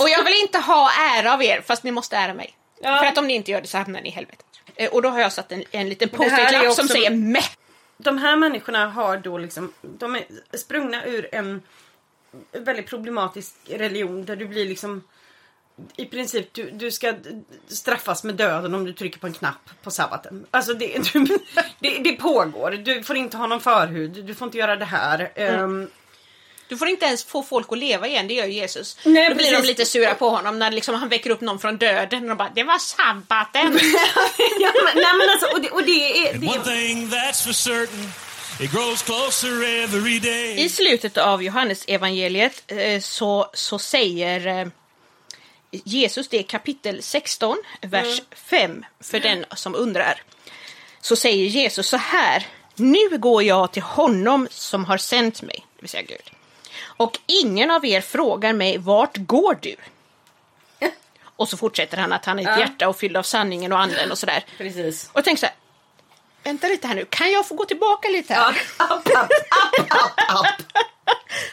och 0.00 0.08
jag 0.08 0.24
vill 0.24 0.40
inte 0.42 0.58
ha 0.58 0.90
ära 1.16 1.34
av 1.34 1.42
er 1.42 1.60
fast 1.66 1.82
ni 1.82 1.90
måste 1.90 2.16
ära 2.16 2.34
mig. 2.34 2.56
Ja. 2.80 2.98
För 2.98 3.06
att 3.06 3.18
om 3.18 3.26
ni 3.26 3.34
inte 3.34 3.50
gör 3.50 3.60
det 3.60 3.66
så 3.68 3.78
hamnar 3.78 4.00
ni 4.00 4.08
i 4.08 4.12
helvetet. 4.12 4.46
Eh, 4.76 4.90
Och 4.90 5.02
då 5.02 5.08
har 5.08 5.20
jag 5.20 5.32
satt 5.32 5.52
en, 5.52 5.64
en 5.70 5.88
liten 5.88 6.08
är 6.08 6.16
post-it-lapp 6.16 6.74
som 6.74 6.88
säger 6.88 7.10
meh. 7.10 7.46
de 7.96 8.18
här 8.18 8.36
människorna 8.36 8.88
har 8.88 9.16
då 9.16 9.38
liksom, 9.38 9.72
de 9.82 10.14
är 10.16 10.24
sprungna 10.56 11.04
ur 11.04 11.34
en 11.34 11.62
väldigt 12.52 12.86
problematisk 12.86 13.54
religion 13.68 14.24
där 14.24 14.36
du 14.36 14.46
blir 14.46 14.64
liksom 14.64 15.02
i 15.96 16.06
princip, 16.06 16.54
du, 16.54 16.70
du 16.70 16.90
ska 16.90 17.14
straffas 17.68 18.24
med 18.24 18.34
döden 18.34 18.74
om 18.74 18.84
du 18.84 18.92
trycker 18.92 19.18
på 19.18 19.26
en 19.26 19.32
knapp 19.32 19.70
på 19.82 19.90
sabbaten. 19.90 20.46
Alltså 20.50 20.74
det, 20.74 21.12
du, 21.12 21.38
det, 21.78 21.98
det 21.98 22.12
pågår. 22.12 22.70
Du 22.70 23.02
får 23.02 23.16
inte 23.16 23.36
ha 23.36 23.46
någon 23.46 23.60
förhud. 23.60 24.24
Du 24.24 24.34
får 24.34 24.46
inte 24.46 24.58
göra 24.58 24.76
det 24.76 24.84
här. 24.84 25.32
Ehm, 25.34 25.88
Du 26.68 26.76
får 26.76 26.88
inte 26.88 27.06
ens 27.06 27.24
få 27.24 27.42
folk 27.42 27.66
att 27.72 27.78
leva 27.78 28.06
igen, 28.08 28.28
det 28.28 28.34
gör 28.34 28.46
ju 28.46 28.52
Jesus. 28.52 28.96
Nej, 29.04 29.28
då 29.28 29.34
blir 29.34 29.52
de 29.52 29.66
lite 29.66 29.86
sura 29.86 30.14
på 30.14 30.28
honom 30.28 30.58
när 30.58 30.70
liksom 30.70 30.94
han 30.94 31.08
väcker 31.08 31.30
upp 31.30 31.40
någon 31.40 31.58
från 31.58 31.76
döden 31.76 32.22
och 32.22 32.28
de 32.28 32.36
bara 32.36 32.52
“det 32.54 32.62
var 32.62 32.78
sabbaten”. 32.78 33.62
ja, 34.60 34.72
men, 34.84 34.94
nej 34.94 35.12
men 35.18 35.30
alltså, 35.30 35.46
och 35.54 35.60
det, 35.60 35.70
och 35.70 35.82
det 35.82 36.28
är... 36.28 36.38
Det 36.38 36.46
one 36.48 36.64
thing 36.64 37.08
that's 37.08 37.44
for 37.46 37.52
certain, 37.52 38.12
it 38.60 38.72
grows 38.72 39.02
closer 39.02 39.82
every 39.84 40.18
day. 40.18 40.64
I 40.64 40.68
slutet 40.68 41.18
av 41.18 41.42
Johannes 41.42 41.84
evangeliet 41.88 42.62
eh, 42.66 43.00
så, 43.00 43.50
så 43.54 43.78
säger 43.78 44.46
eh, 44.46 44.66
Jesus, 45.70 46.28
det 46.28 46.38
är 46.38 46.42
kapitel 46.42 47.02
16, 47.02 47.56
vers 47.80 48.22
5, 48.34 48.84
för 49.00 49.20
den 49.20 49.44
som 49.54 49.74
undrar. 49.74 50.22
Så 51.00 51.16
säger 51.16 51.44
Jesus 51.46 51.88
så 51.88 51.96
här, 51.96 52.46
nu 52.74 53.18
går 53.18 53.42
jag 53.42 53.72
till 53.72 53.82
honom 53.82 54.48
som 54.50 54.84
har 54.84 54.98
sänt 54.98 55.42
mig, 55.42 55.66
det 55.76 55.82
vill 55.82 55.90
säga 55.90 56.02
Gud. 56.02 56.30
Och 56.78 57.18
ingen 57.26 57.70
av 57.70 57.84
er 57.86 58.00
frågar 58.00 58.52
mig, 58.52 58.78
vart 58.78 59.16
går 59.16 59.58
du? 59.62 59.76
Och 61.36 61.48
så 61.48 61.56
fortsätter 61.56 61.96
han 61.96 62.12
att 62.12 62.24
han 62.24 62.38
är 62.38 62.42
ett 62.42 62.48
Ja. 62.48 62.58
hjärta 62.58 62.88
och 62.88 62.96
fylld 62.98 63.16
av 63.16 63.22
sanningen 63.22 63.72
och 63.72 63.80
anden 63.80 64.10
och 64.10 64.18
sådär. 64.18 64.44
Precis. 64.58 65.04
Och 65.12 65.18
jag 65.18 65.24
tänker 65.24 65.40
så 65.40 65.46
här, 65.46 65.54
vänta 66.42 66.66
lite 66.68 66.86
här 66.88 66.94
nu, 66.94 67.04
kan 67.10 67.32
jag 67.32 67.48
få 67.48 67.54
gå 67.54 67.64
tillbaka 67.64 68.08
lite 68.08 68.34
här? 68.34 68.62
Ja, 68.78 68.84
app, 68.84 69.06
app, 69.08 69.30
app, 69.50 69.90
app, 69.90 70.20
app. 70.28 70.62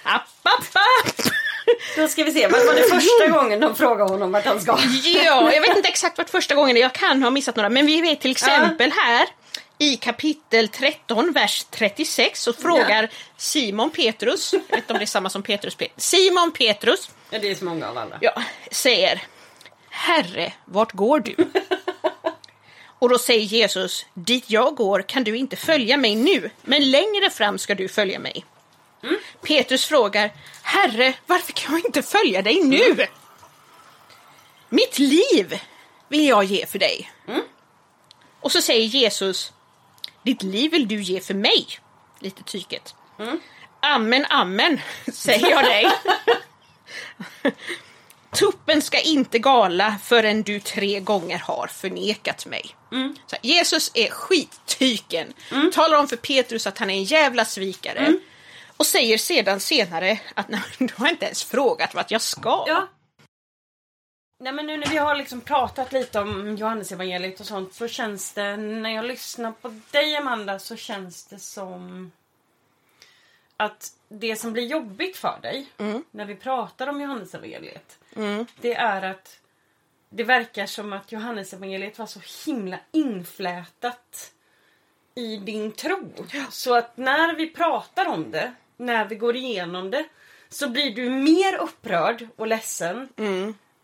App, 0.03 0.27
app, 0.43 0.75
app. 0.75 1.25
Då 1.95 2.07
ska 2.07 2.23
vi 2.23 2.31
se, 2.31 2.47
vad 2.47 2.65
var 2.65 2.73
det 2.73 2.83
första 2.83 3.27
gången 3.27 3.59
de 3.59 3.75
frågade 3.75 4.09
honom 4.11 4.31
vart 4.31 4.45
han 4.45 4.61
ska? 4.61 4.79
Ja, 5.03 5.53
jag 5.53 5.61
vet 5.61 5.77
inte 5.77 5.89
exakt 5.89 6.17
vart 6.17 6.29
första 6.29 6.55
gången 6.55 6.77
är. 6.77 6.81
Jag 6.81 6.93
kan 6.93 7.23
ha 7.23 7.29
missat 7.29 7.55
några. 7.55 7.69
Men 7.69 7.85
vi 7.85 8.01
vet 8.01 8.21
till 8.21 8.31
exempel 8.31 8.91
här 8.91 9.27
i 9.77 9.95
kapitel 9.97 10.67
13, 10.67 11.31
vers 11.31 11.65
36 11.71 12.41
så 12.41 12.53
frågar 12.53 13.09
Simon 13.37 13.89
Petrus, 13.89 14.53
jag 14.53 14.59
vet 14.59 14.77
inte 14.77 14.93
om 14.93 14.99
det 14.99 15.03
är 15.03 15.07
samma 15.07 15.29
som 15.29 15.43
Petrus, 15.43 15.77
Simon 15.97 16.51
Petrus 16.51 17.11
Ja, 17.29 17.39
det 17.39 17.51
är 17.51 17.55
så 17.55 17.65
många 17.65 17.89
av 17.89 17.97
alla. 17.97 18.17
ja, 18.21 18.41
säger 18.71 19.21
Herre, 19.89 20.53
vart 20.65 20.91
går 20.91 21.19
du? 21.19 21.35
Och 22.99 23.09
då 23.09 23.17
säger 23.17 23.41
Jesus, 23.41 24.05
dit 24.13 24.43
jag 24.47 24.75
går 24.75 25.01
kan 25.01 25.23
du 25.23 25.37
inte 25.37 25.55
följa 25.55 25.97
mig 25.97 26.15
nu, 26.15 26.49
men 26.61 26.91
längre 26.91 27.29
fram 27.29 27.57
ska 27.57 27.75
du 27.75 27.87
följa 27.87 28.19
mig. 28.19 28.45
Petrus 29.41 29.85
frågar, 29.85 30.31
Herre, 30.61 31.13
varför 31.25 31.53
kan 31.53 31.75
jag 31.75 31.85
inte 31.85 32.01
följa 32.03 32.41
dig 32.41 32.63
nu? 32.63 33.07
Mitt 34.69 34.99
liv 34.99 35.59
vill 36.07 36.27
jag 36.27 36.43
ge 36.43 36.65
för 36.65 36.79
dig. 36.79 37.11
Och 38.39 38.51
så 38.51 38.61
säger 38.61 38.85
Jesus, 38.85 39.51
ditt 40.23 40.43
liv 40.43 40.71
vill 40.71 40.87
du 40.87 41.01
ge 41.01 41.19
för 41.21 41.33
mig. 41.33 41.67
Lite 42.19 42.43
tyket. 42.43 42.95
Amen, 43.79 44.25
amen, 44.29 44.81
säger 45.13 45.49
jag 45.49 45.63
dig. 45.65 45.91
Tuppen 48.31 48.81
ska 48.81 48.99
inte 48.99 49.39
gala 49.39 49.95
förrän 50.03 50.43
du 50.43 50.59
tre 50.59 50.99
gånger 50.99 51.37
har 51.39 51.67
förnekat 51.67 52.45
mig. 52.45 52.75
Så 53.27 53.35
Jesus 53.41 53.91
är 53.93 54.09
skittyken. 54.09 55.33
Talar 55.73 55.97
om 55.97 56.07
för 56.07 56.15
Petrus 56.15 56.67
att 56.67 56.77
han 56.77 56.89
är 56.89 56.93
en 56.93 57.03
jävla 57.03 57.45
svikare. 57.45 58.13
Och 58.77 58.85
säger 58.85 59.17
sedan 59.17 59.59
senare 59.59 60.19
att 60.33 60.47
nej, 60.49 60.61
du 60.77 60.93
har 60.97 61.09
inte 61.09 61.25
ens 61.25 61.43
frågat 61.43 61.93
vart 61.93 62.11
jag 62.11 62.21
ska. 62.21 62.63
Ja. 62.67 62.87
Nej 64.39 64.53
men 64.53 64.65
nu 64.65 64.77
när 64.77 64.87
vi 64.87 64.97
har 64.97 65.15
liksom 65.15 65.41
pratat 65.41 65.91
lite 65.91 66.19
om 66.19 66.55
Johannesevangeliet 66.55 67.39
och 67.39 67.45
sånt 67.45 67.73
så 67.73 67.87
känns 67.87 68.33
det, 68.33 68.57
när 68.57 68.89
jag 68.89 69.05
lyssnar 69.05 69.51
på 69.51 69.79
dig 69.91 70.15
Amanda 70.15 70.59
så 70.59 70.75
känns 70.75 71.25
det 71.25 71.39
som 71.39 72.11
att 73.57 73.93
det 74.09 74.35
som 74.35 74.53
blir 74.53 74.65
jobbigt 74.65 75.17
för 75.17 75.39
dig 75.41 75.67
när 76.11 76.25
vi 76.25 76.35
pratar 76.35 76.87
om 76.87 77.01
Johannesevangeliet 77.01 77.99
det 78.61 78.73
är 78.73 79.01
att 79.01 79.39
det 80.09 80.23
verkar 80.23 80.65
som 80.65 80.93
att 80.93 81.11
Johannesevangeliet 81.11 81.99
var 81.99 82.05
så 82.05 82.19
himla 82.45 82.79
inflätat 82.91 84.31
i 85.15 85.37
din 85.37 85.71
tro. 85.71 86.09
Så 86.49 86.75
att 86.75 86.97
när 86.97 87.35
vi 87.35 87.49
pratar 87.49 88.05
om 88.05 88.31
det, 88.31 88.53
när 88.85 89.05
vi 89.05 89.15
går 89.15 89.35
igenom 89.35 89.91
det, 89.91 90.05
så 90.49 90.69
blir 90.69 90.95
du 90.95 91.09
mer 91.09 91.55
upprörd 91.55 92.27
och 92.35 92.47
ledsen 92.47 93.09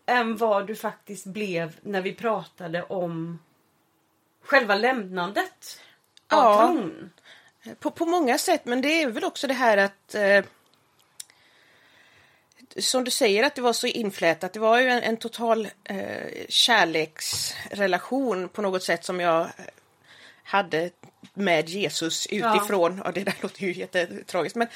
än 0.06 0.36
vad 0.36 0.66
du 0.66 0.76
faktiskt 0.76 1.26
blev 1.26 1.76
när 1.82 2.00
vi 2.00 2.14
pratade 2.14 2.82
om 2.82 3.38
själva 4.44 4.74
lämnandet 4.74 5.80
av 6.32 6.38
Ja. 6.44 6.56
tron. 6.66 7.10
På, 7.78 7.90
på 7.90 8.06
många 8.06 8.38
sätt, 8.38 8.64
men 8.64 8.80
det 8.80 9.02
är 9.02 9.10
väl 9.10 9.24
också 9.24 9.46
det 9.46 9.54
här 9.54 9.76
att 9.76 10.14
eh, 10.14 10.44
som 12.76 13.04
du 13.04 13.10
säger 13.10 13.42
att 13.42 13.54
det 13.54 13.62
var 13.62 13.72
så 13.72 13.86
inflätat. 13.86 14.52
Det 14.52 14.60
var 14.60 14.80
ju 14.80 14.88
en, 14.88 15.02
en 15.02 15.16
total 15.16 15.68
eh, 15.84 16.44
kärleksrelation 16.48 18.48
på 18.48 18.62
något 18.62 18.82
sätt 18.82 19.04
som 19.04 19.20
jag 19.20 19.48
hade 20.50 20.90
med 21.34 21.68
Jesus 21.68 22.26
utifrån, 22.26 23.02
ja. 23.04 23.12
det 23.12 23.24
där 23.24 23.34
låter 23.42 23.62
ju 23.62 23.72
jättetragiskt, 23.72 24.56
men 24.56 24.68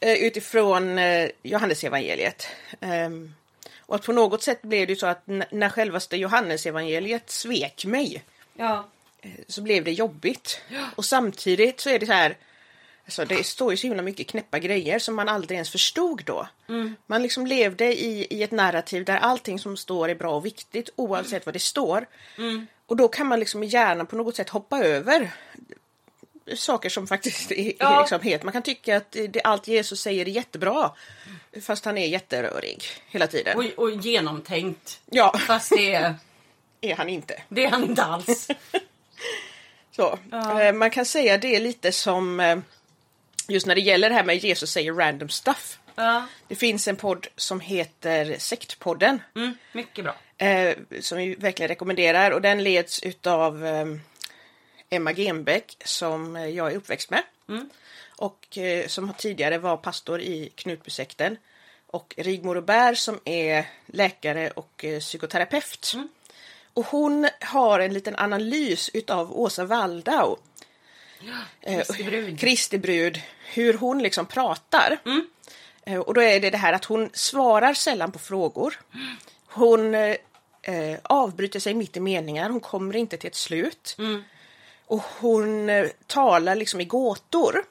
eh, 0.00 0.12
utifrån 0.12 0.98
eh, 0.98 1.30
Johannesevangeliet. 1.42 2.46
Ehm, 2.80 3.34
och 3.80 3.94
att 3.94 4.06
på 4.06 4.12
något 4.12 4.42
sätt 4.42 4.62
blev 4.62 4.86
det 4.86 4.96
så 4.96 5.06
att 5.06 5.22
när 5.50 5.68
självaste 5.68 6.16
Johannesevangeliet 6.16 7.30
svek 7.30 7.84
mig 7.84 8.24
Ja. 8.54 8.88
så 9.48 9.62
blev 9.62 9.84
det 9.84 9.92
jobbigt. 9.92 10.60
Och 10.96 11.04
samtidigt 11.04 11.80
så 11.80 11.90
är 11.90 11.98
det 11.98 12.06
så 12.06 12.12
här 12.12 12.36
Alltså 13.04 13.24
det 13.24 13.44
står 13.46 13.70
ju 13.70 13.76
så 13.76 13.86
himla 13.86 14.02
mycket 14.02 14.26
knäppa 14.26 14.58
grejer 14.58 14.98
som 14.98 15.14
man 15.14 15.28
aldrig 15.28 15.56
ens 15.56 15.70
förstod 15.70 16.22
då. 16.24 16.48
Man 17.06 17.22
liksom 17.22 17.46
levde 17.46 17.84
i, 17.84 18.26
i 18.30 18.42
ett 18.42 18.50
narrativ 18.50 19.04
där 19.04 19.16
allting 19.16 19.58
som 19.58 19.76
står 19.76 20.08
är 20.08 20.14
bra 20.14 20.34
och 20.36 20.46
viktigt 20.46 20.90
oavsett 20.96 21.46
vad 21.46 21.54
det 21.54 21.58
står. 21.58 22.06
Och 22.92 22.96
då 22.96 23.08
kan 23.08 23.26
man 23.26 23.40
liksom 23.40 23.62
i 23.62 23.66
hjärnan 23.66 24.06
på 24.06 24.16
något 24.16 24.36
sätt 24.36 24.48
hoppa 24.48 24.78
över 24.84 25.30
saker 26.54 26.88
som 26.88 27.06
faktiskt 27.06 27.52
är, 27.52 27.72
Ja. 27.78 27.96
är 27.96 28.00
liksom 28.00 28.20
helt... 28.20 28.42
Man 28.42 28.52
kan 28.52 28.62
tycka 28.62 28.96
att 28.96 29.12
det, 29.12 29.40
allt 29.44 29.68
Jesus 29.68 30.00
säger 30.00 30.28
är 30.28 30.30
jättebra 30.30 30.90
fast 31.62 31.84
han 31.84 31.98
är 31.98 32.06
jätterörig 32.06 32.84
hela 33.08 33.26
tiden. 33.26 33.56
Och, 33.58 33.64
och 33.84 33.90
genomtänkt. 33.90 35.00
Ja, 35.10 35.38
Fast 35.46 35.70
det 35.76 35.94
är, 35.94 36.14
är 36.80 36.94
han 36.94 37.08
inte. 37.08 37.42
det 37.48 37.64
är 37.64 37.70
han 37.70 37.84
inte 37.84 38.02
alls. 38.04 38.48
Så, 39.96 40.18
eh, 40.60 40.72
man 40.72 40.90
kan 40.90 41.04
säga 41.06 41.38
det 41.38 41.56
är 41.56 41.60
lite 41.60 41.92
som 41.92 42.40
eh, 42.40 42.58
just 43.48 43.66
när 43.66 43.74
det 43.74 43.80
gäller 43.80 44.08
det 44.08 44.14
här 44.14 44.24
med 44.24 44.36
Jesus 44.44 44.70
säger 44.70 44.92
random 44.92 45.28
stuff. 45.28 45.78
Ja. 45.94 46.26
Det 46.48 46.54
finns 46.54 46.88
en 46.88 46.96
podd 46.96 47.26
som 47.36 47.60
heter 47.60 48.36
Sektpodden 48.38 49.22
Mm, 49.36 49.54
mycket 49.72 50.04
bra. 50.04 50.14
Eh, 50.46 50.76
som 51.00 51.18
vi 51.18 51.34
verkligen 51.34 51.68
rekommenderar 51.68 52.30
och 52.30 52.42
den 52.42 52.62
leds 52.64 53.02
utav 53.02 53.66
eh, 53.66 53.86
Emma 54.90 55.12
Genbeck 55.12 55.76
som 55.84 56.36
jag 56.36 56.72
är 56.72 56.76
uppväxt 56.76 57.10
med 57.10 57.22
och 58.16 58.58
eh, 58.58 58.86
som 58.86 59.12
tidigare 59.18 59.58
var 59.58 59.76
pastor 59.76 60.20
i 60.20 60.52
Knutbysekten 60.54 61.36
och 61.86 62.14
Rigmor 62.16 62.54
Robert 62.54 62.98
som 62.98 63.20
är 63.24 63.64
läkare 63.86 64.50
och 64.50 64.84
eh, 64.84 65.00
psykoterapeut. 65.00 65.94
Och 66.74 66.86
hon 66.86 67.28
har 67.40 67.80
en 67.80 67.92
liten 67.94 68.16
analys 68.16 68.90
utav 68.94 69.40
Åsa 69.40 69.64
Waldau. 69.64 70.36
Eh, 71.60 71.76
Kristi 71.76 72.04
brud. 72.04 72.40
Kristi 72.40 72.78
brud, 72.78 73.20
hur 73.54 73.74
hon 73.74 74.02
liksom 74.02 74.26
pratar. 74.26 74.98
Eh, 75.86 75.98
Och 75.98 76.14
då 76.14 76.22
är 76.22 76.40
det 76.40 76.50
det 76.50 76.58
här 76.58 76.72
att 76.72 76.84
hon 76.84 77.10
svarar 77.12 77.74
sällan 77.74 78.12
på 78.12 78.18
frågor. 78.18 78.80
Hon 79.46 79.94
eh, 80.62 80.98
avbryter 81.02 81.60
sig 81.60 81.74
mitt 81.74 81.96
i 81.96 82.00
meningar, 82.00 82.50
hon 82.50 82.60
kommer 82.60 82.96
inte 82.96 83.16
till 83.16 83.28
ett 83.28 83.34
slut. 83.34 83.96
Och 84.86 85.02
hon 85.20 85.68
eh, 85.68 85.86
talar 86.06 86.54
liksom 86.54 86.80
i 86.80 86.84
gåtor. 86.84 87.64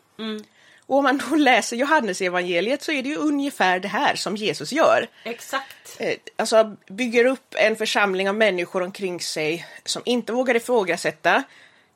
Och 0.86 0.97
om 0.97 1.04
man 1.04 1.21
då 1.30 1.36
läser 1.36 1.75
Johannesevangeliet 1.77 2.84
så 2.84 2.91
är 2.91 3.04
det 3.04 3.10
ju 3.10 3.15
ungefär 3.15 3.80
det 3.80 3.88
här 3.88 4.15
som 4.15 4.36
Jesus 4.36 4.71
gör. 4.71 5.08
Exakt. 5.23 5.95
Eh, 5.99 6.13
Alltså 6.36 6.75
bygger 6.88 7.25
upp 7.25 7.56
en 7.58 7.75
församling 7.75 8.30
av 8.30 8.36
människor 8.36 8.84
omkring 8.84 9.19
sig 9.19 9.65
som 9.86 10.01
inte 10.06 10.34
vågar 10.34 10.56
ifrågasätta. 10.56 11.43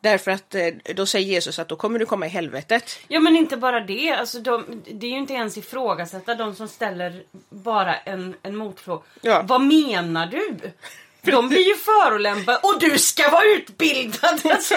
Därför 0.01 0.31
att 0.31 0.55
eh, 0.55 0.67
då 0.95 1.05
säger 1.05 1.27
Jesus 1.27 1.59
att 1.59 1.69
då 1.69 1.75
kommer 1.75 1.99
du 1.99 2.05
komma 2.05 2.25
i 2.25 2.29
helvetet. 2.29 2.99
Ja 3.07 3.19
men 3.19 3.35
inte 3.35 3.57
bara 3.57 3.79
det. 3.79 4.11
Alltså, 4.11 4.39
de, 4.39 4.83
det 4.91 5.07
är 5.07 5.11
ju 5.11 5.17
inte 5.17 5.33
ens 5.33 5.57
ifrågasätta 5.57 6.35
de 6.35 6.55
som 6.55 6.67
ställer 6.67 7.23
bara 7.49 7.95
en, 7.95 8.35
en 8.43 8.55
motfråga. 8.55 9.03
Ja. 9.21 9.41
Vad 9.45 9.61
menar 9.61 10.25
du? 10.27 10.71
De 11.31 11.49
blir 11.49 11.67
ju 11.67 11.75
förolämpade 11.75 12.57
och 12.57 12.79
du 12.79 12.97
ska 12.97 13.29
vara 13.29 13.45
utbildad! 13.45 14.41
Alltså, 14.51 14.75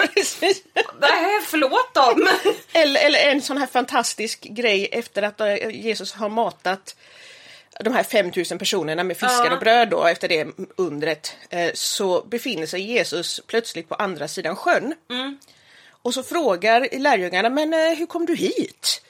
nej, 0.99 1.41
förlåt. 1.45 2.17
Men... 2.17 2.53
Eller, 2.73 3.05
eller 3.05 3.19
en 3.19 3.41
sån 3.41 3.57
här 3.57 3.67
fantastisk 3.67 4.41
grej 4.41 4.89
efter 4.91 5.21
att 5.21 5.41
eh, 5.41 5.69
Jesus 5.69 6.13
har 6.13 6.29
matat 6.29 6.95
de 7.83 7.93
här 7.93 8.03
5000 8.03 8.57
personerna 8.59 9.03
med 9.03 9.17
fiskar 9.17 9.45
Ja. 9.45 9.53
och 9.53 9.59
bröd 9.59 9.89
då 9.89 10.05
efter 10.05 10.27
det 10.27 10.47
undret 10.77 11.35
eh, 11.49 11.71
så 11.73 12.21
befinner 12.21 12.65
sig 12.65 12.81
Jesus 12.81 13.41
plötsligt 13.47 13.89
på 13.89 13.95
andra 13.95 14.27
sidan 14.27 14.55
sjön. 14.55 14.93
Och 16.01 16.13
så 16.13 16.23
frågar 16.23 16.99
lärjungarna, 16.99 17.49
men 17.49 17.73
eh, 17.73 17.97
hur 17.97 18.05
kom 18.05 18.25
du 18.25 18.35
hit? 18.35 19.01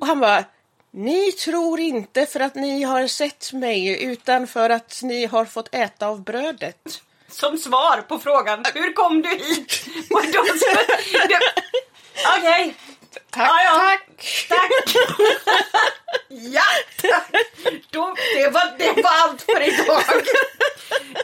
Och 0.00 0.06
han 0.06 0.20
bara, 0.20 0.44
ni 0.90 1.32
tror 1.32 1.80
inte 1.80 2.26
för 2.26 2.40
att 2.40 2.54
ni 2.54 2.82
har 2.82 3.06
sett 3.06 3.52
mig 3.52 4.02
utan 4.04 4.46
för 4.46 4.70
att 4.70 5.00
ni 5.02 5.26
har 5.26 5.44
fått 5.44 5.74
äta 5.74 6.06
av 6.06 6.22
brödet. 6.24 7.02
Som 7.28 7.58
svar 7.58 8.00
på 8.08 8.18
frågan, 8.18 8.64
hur 8.74 8.92
kom 8.92 9.22
du 9.22 9.28
hit? 9.28 9.84
Okej, 12.38 12.74
Tack, 13.30 13.48
Ja, 13.48 13.62
ja. 13.64 13.78
tack! 13.80 14.48
tack! 14.48 14.96
ja, 16.28 16.62
tack! 17.02 17.44
Då, 17.90 18.14
det, 18.36 18.48
var, 18.50 18.78
det 18.78 19.02
var 19.02 19.28
allt 19.28 19.42
för 19.42 19.60
idag. 19.60 20.02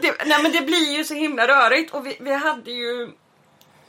Det, 0.01 0.15
nej 0.27 0.43
men 0.43 0.53
det 0.53 0.61
blir 0.61 0.97
ju 0.97 1.05
så 1.05 1.15
himla 1.15 1.49
rörigt 1.49 1.95
och 1.95 2.07
vi, 2.07 2.17
vi 2.21 2.35
hade 2.35 2.71
ju 2.71 3.11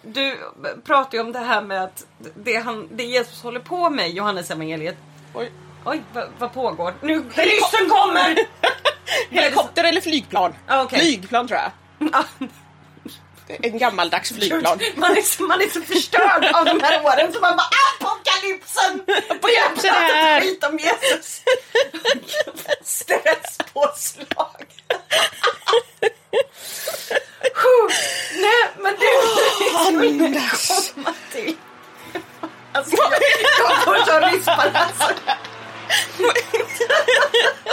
du 0.02 0.38
pratade 0.86 1.18
ju 1.18 1.24
om 1.24 1.32
det 1.32 1.40
här 1.40 1.62
med 1.62 1.84
att 1.84 2.06
det, 2.36 2.56
han, 2.56 2.88
det 2.92 3.04
Jesus 3.04 3.44
håller 3.44 3.60
på 3.60 3.90
med 3.90 4.10
i 4.10 4.12
Johannes 4.12 4.52
evangeliet. 4.52 4.98
Oj. 5.34 5.52
Oj, 5.86 6.04
vad, 6.14 6.30
vad 6.40 6.54
pågår? 6.54 6.94
Nu, 7.02 7.24
ryssen 7.36 7.90
kommer! 7.90 8.40
Helikopter 9.30 9.84
eller 9.84 10.02
flygplan? 10.02 10.54
Ah, 10.68 10.84
okej. 10.84 11.00
Flygplan 11.00 11.48
tror 11.48 11.60
jag. 11.60 11.72
En 13.50 13.78
gammaldags 13.78 14.30
flygplan. 14.30 14.80
Man, 14.96 15.18
är 15.18 15.22
så, 15.22 15.44
man 15.44 15.62
är 15.62 15.70
så 15.70 15.82
förstörd 15.82 16.46
av 16.54 16.66
de 16.66 16.82
här 16.82 17.06
åren 17.06 17.34
så 17.34 17.40
man 17.40 17.58
bara 17.58 17.70
apokalypsen! 17.90 19.02
Apokalypsen 19.30 19.96
är 19.96 20.14
här. 20.14 20.42
skit 20.42 20.64
om 20.64 20.78
Jesus. 20.78 21.42
Stresspåslag. 22.84 24.66
Nej 28.36 28.70
men 28.78 28.96
du, 29.00 29.08
Andas! 30.26 30.92
komma 30.96 31.14
till. 31.32 31.56
Alltså 32.74 32.96
jag, 32.96 33.12
jag 33.60 33.84
får 33.84 34.06
så 34.06 34.52
alltså. 34.52 35.14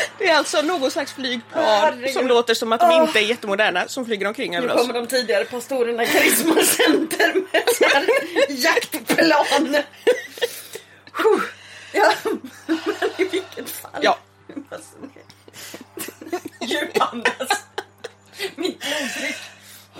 Det 0.18 0.28
är 0.28 0.36
alltså 0.36 0.62
någon 0.62 0.90
slags 0.90 1.12
flygplan 1.12 1.64
Herregud. 1.64 2.10
som 2.10 2.26
låter 2.26 2.54
som 2.54 2.72
att 2.72 2.80
de 2.80 3.02
inte 3.02 3.18
är 3.18 3.22
jättemoderna 3.22 3.88
som 3.88 4.06
flyger 4.06 4.26
omkring 4.26 4.56
över 4.56 4.68
Nu 4.68 4.74
oss. 4.74 4.80
kommer 4.80 4.94
de 4.94 5.06
tidigare 5.06 5.44
pastorerna 5.44 6.02
i 6.02 6.06
Karisma 6.06 6.54
Center 6.62 7.34
med 7.34 8.46
jaktplan. 8.58 9.76
Ja, 11.92 12.12
men 12.24 13.10
i 13.18 13.24
vilket 13.24 13.70
fall. 13.70 14.00
Ja. 14.02 14.18
Djupandas. 16.60 17.64
Mitt 18.56 18.80
blodtryck. 18.80 19.36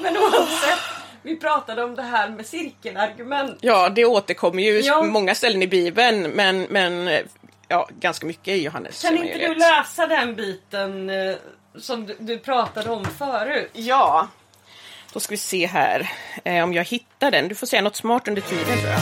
Men 0.00 0.16
oavsett. 0.16 0.78
Vi 1.22 1.36
pratade 1.36 1.84
om 1.84 1.94
det 1.96 2.02
här 2.02 2.28
med 2.28 2.46
cirkelargument. 2.46 3.58
Ja, 3.60 3.88
det 3.88 4.04
återkommer 4.04 4.62
ju 4.62 4.80
Ja. 4.80 5.02
många 5.02 5.34
ställen 5.34 5.62
i 5.62 5.66
Bibeln, 5.66 6.22
men, 6.22 6.62
men 6.62 7.08
ja, 7.68 7.88
ganska 8.00 8.26
mycket 8.26 8.48
i 8.48 8.62
Johannes 8.62 9.02
Kan 9.02 9.16
inte 9.16 9.38
du 9.38 9.54
läsa 9.54 10.06
den 10.06 10.36
biten 10.36 11.10
eh, 11.10 11.36
som 11.78 12.06
du, 12.06 12.16
du 12.18 12.38
pratade 12.38 12.90
om 12.90 13.04
förut? 13.04 13.70
Ja, 13.72 14.28
då 15.12 15.20
ska 15.20 15.30
vi 15.30 15.36
se 15.36 15.66
här 15.66 16.10
eh, 16.44 16.64
om 16.64 16.72
jag 16.72 16.84
hittar 16.84 17.30
den. 17.30 17.48
Du 17.48 17.54
får 17.54 17.66
säga 17.66 17.82
något 17.82 17.96
smart 17.96 18.28
under 18.28 18.42
tiden 18.42 18.78
tror 18.78 18.92
jag. 18.92 19.00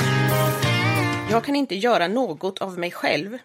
Jag 1.31 1.45
kan 1.45 1.57
inte 1.57 1.75
göra 1.75 2.09
något 2.09 2.59
av 2.59 2.79
mig 2.79 2.91
själv. 2.91 3.39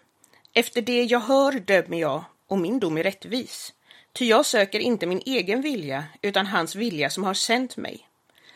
Efter 0.54 0.82
det 0.82 1.02
jag 1.02 1.20
hör 1.20 1.52
dömer 1.52 2.00
jag 2.00 2.24
och 2.48 2.58
min 2.58 2.80
dom 2.80 2.98
är 2.98 3.02
rättvis. 3.02 3.72
Ty 4.12 4.24
jag 4.24 4.46
söker 4.46 4.80
inte 4.80 5.06
min 5.06 5.22
egen 5.26 5.62
vilja 5.62 6.04
utan 6.22 6.46
hans 6.46 6.74
vilja 6.74 7.10
som 7.10 7.24
har 7.24 7.34
sänt 7.34 7.76
mig. 7.76 8.08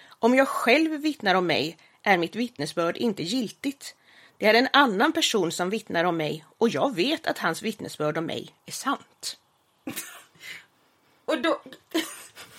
Om 0.06 0.34
jag 0.34 0.48
själv 0.48 0.90
vittnar 0.90 1.34
om 1.34 1.46
mig 1.46 1.76
är 2.02 2.18
mitt 2.18 2.36
vittnesbörd 2.36 2.96
inte 2.96 3.22
giltigt. 3.22 3.94
Det 4.38 4.46
är 4.46 4.54
en 4.54 4.68
annan 4.72 5.12
person 5.12 5.52
som 5.52 5.70
vittnar 5.70 6.04
om 6.04 6.16
mig 6.16 6.44
och 6.58 6.68
jag 6.68 6.94
vet 6.94 7.26
att 7.26 7.38
hans 7.38 7.62
vittnesbörd 7.62 8.18
om 8.18 8.26
mig 8.26 8.50
är 8.66 8.72
sant. 8.72 9.36
Och 11.24 11.42
då... 11.42 11.62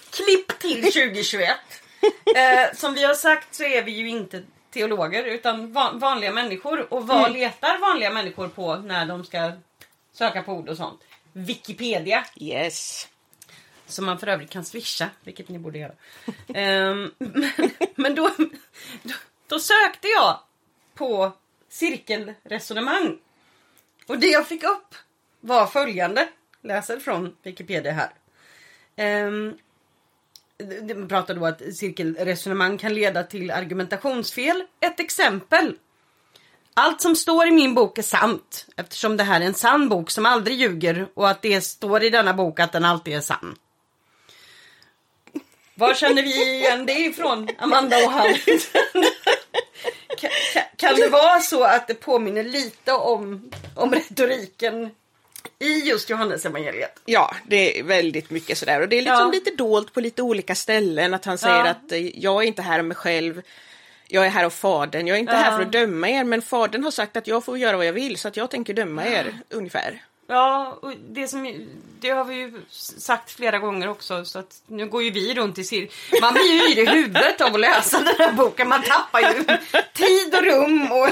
Klipp 0.09 0.59
till 0.59 0.81
2021. 0.83 1.49
Eh, 2.35 2.73
som 2.75 2.93
vi 2.93 3.03
har 3.03 3.13
sagt 3.13 3.55
så 3.55 3.63
är 3.63 3.83
vi 3.83 3.91
ju 3.91 4.09
inte 4.09 4.43
teologer 4.71 5.23
utan 5.23 5.73
va- 5.73 5.91
vanliga 5.93 6.31
människor. 6.31 6.93
Och 6.93 7.07
vad 7.07 7.31
letar 7.33 7.77
vanliga 7.77 8.09
människor 8.11 8.47
på 8.47 8.75
när 8.75 9.05
de 9.05 9.25
ska 9.25 9.51
söka 10.13 10.43
på 10.43 10.53
ord 10.53 10.69
och 10.69 10.77
sånt? 10.77 11.01
Wikipedia. 11.33 12.25
Yes. 12.35 13.07
Som 13.88 14.05
man 14.05 14.19
för 14.19 14.27
övrigt 14.27 14.49
kan 14.49 14.65
swisha, 14.65 15.09
vilket 15.23 15.49
ni 15.49 15.59
borde 15.59 15.79
göra. 15.79 15.93
Ehm, 16.53 17.11
men 17.17 17.71
men 17.95 18.15
då, 18.15 18.31
då, 19.03 19.13
då 19.47 19.59
sökte 19.59 20.07
jag 20.07 20.39
på 20.93 21.31
cirkelresonemang. 21.75 23.17
Och 24.07 24.19
det 24.19 24.27
jag 24.27 24.47
fick 24.47 24.63
upp 24.63 24.95
var 25.41 25.67
följande. 25.67 26.27
Läser 26.61 26.99
från 26.99 27.35
Wikipedia 27.43 27.91
här. 27.91 28.09
Ehm, 28.95 29.33
um, 29.33 29.57
det 30.88 31.07
pratar 31.09 31.35
då 31.35 31.45
att 31.45 31.61
cirkelresonemang 31.75 32.77
kan 32.77 32.93
leda 32.93 33.23
till 33.23 33.51
argumentationsfel. 33.51 34.63
Ett 34.79 34.99
exempel. 34.99 35.75
Allt 36.73 37.01
som 37.01 37.15
står 37.15 37.47
i 37.47 37.51
min 37.51 37.75
bok 37.75 37.97
är 37.97 38.03
sant 38.03 38.67
eftersom 38.75 39.17
det 39.17 39.23
här 39.23 39.41
är 39.41 39.45
en 39.45 39.53
sann 39.53 39.89
bok 39.89 40.11
som 40.11 40.25
aldrig 40.25 40.59
ljuger 40.59 41.07
och 41.13 41.29
att 41.29 41.41
det 41.41 41.61
står 41.61 42.03
i 42.03 42.09
denna 42.09 42.33
bok 42.33 42.59
att 42.59 42.71
den 42.71 42.85
alltid 42.85 43.13
är 43.13 43.21
sann. 43.21 43.55
Var 45.75 45.93
känner 45.93 46.23
vi 46.23 46.55
igen 46.55 46.85
det 46.85 46.99
ifrån, 46.99 47.49
Amanda 47.57 48.05
och 48.05 48.11
han? 48.11 48.27
Kan, 50.87 50.95
det 50.99 51.09
vara 51.09 51.39
så 51.39 51.63
att 51.63 51.87
det 51.87 51.93
påminner 51.93 52.43
lite 52.43 52.91
om, 52.91 53.51
om 53.75 53.93
retoriken 53.93 54.89
i 55.59 55.79
just 55.79 56.09
Johannes 56.09 56.45
evangeliet? 56.45 56.99
Ja, 57.05 57.35
det 57.47 57.79
är 57.79 57.83
väldigt 57.83 58.29
mycket 58.29 58.57
sådär. 58.57 58.81
Och 58.81 58.89
det 58.89 58.95
är 58.95 59.01
liksom 59.01 59.19
Ja. 59.19 59.31
lite 59.31 59.51
dolt 59.51 59.93
på 59.93 60.01
lite 60.01 60.21
olika 60.21 60.55
ställen. 60.55 61.13
Att 61.13 61.25
han 61.25 61.37
säger 61.37 61.55
Ja. 61.65 61.67
att 61.69 61.91
eh, 61.91 62.19
jag 62.19 62.43
är 62.43 62.47
inte 62.47 62.61
här 62.61 62.79
av 62.79 62.85
mig 62.85 62.97
själv. 62.97 63.41
Jag 64.07 64.25
är 64.25 64.29
här 64.29 64.45
av 64.45 64.49
Fadern. 64.49 65.07
Jag 65.07 65.15
är 65.15 65.19
inte 65.19 65.33
Ja. 65.33 65.37
här 65.39 65.57
för 65.57 65.63
att 65.65 65.71
döma 65.71 66.09
er, 66.09 66.23
men 66.23 66.41
Fadern 66.41 66.83
har 66.83 66.91
sagt 66.91 67.17
att 67.17 67.27
jag 67.27 67.43
får 67.45 67.57
göra 67.57 67.77
vad 67.77 67.85
jag 67.85 67.93
vill, 67.93 68.17
så 68.17 68.27
att 68.27 68.37
jag 68.37 68.49
tänker 68.51 68.73
döma 68.73 69.05
er, 69.05 69.37
ungefär. 69.49 70.03
Ja, 70.27 70.77
och 70.81 70.93
det, 71.09 71.27
som, 71.27 71.67
det 71.99 72.09
har 72.09 72.25
vi 72.25 72.35
ju 72.35 72.61
sagt 72.69 73.31
flera 73.31 73.59
gånger 73.59 73.88
också 73.88 74.25
så 74.25 74.39
att 74.39 74.61
nu 74.67 74.88
går 74.88 75.03
ju 75.03 75.09
vi 75.09 75.33
runt 75.33 75.57
i 75.57 75.63
cirkel. 75.63 76.21
Man 76.21 76.33
blir 76.33 76.43
ju 76.43 76.71
yr 76.71 76.83
i 76.83 76.85
huvudet 76.85 77.41
av 77.41 77.53
att 77.55 77.59
läsa 77.59 77.97
den 77.97 78.15
här 78.17 78.33
boken. 78.33 78.69
Man 78.69 78.81
tappar 78.81 79.19
ju 79.19 79.43
tid 79.93 80.35
och 80.35 80.43
rum 80.43 80.91
och 80.91 81.09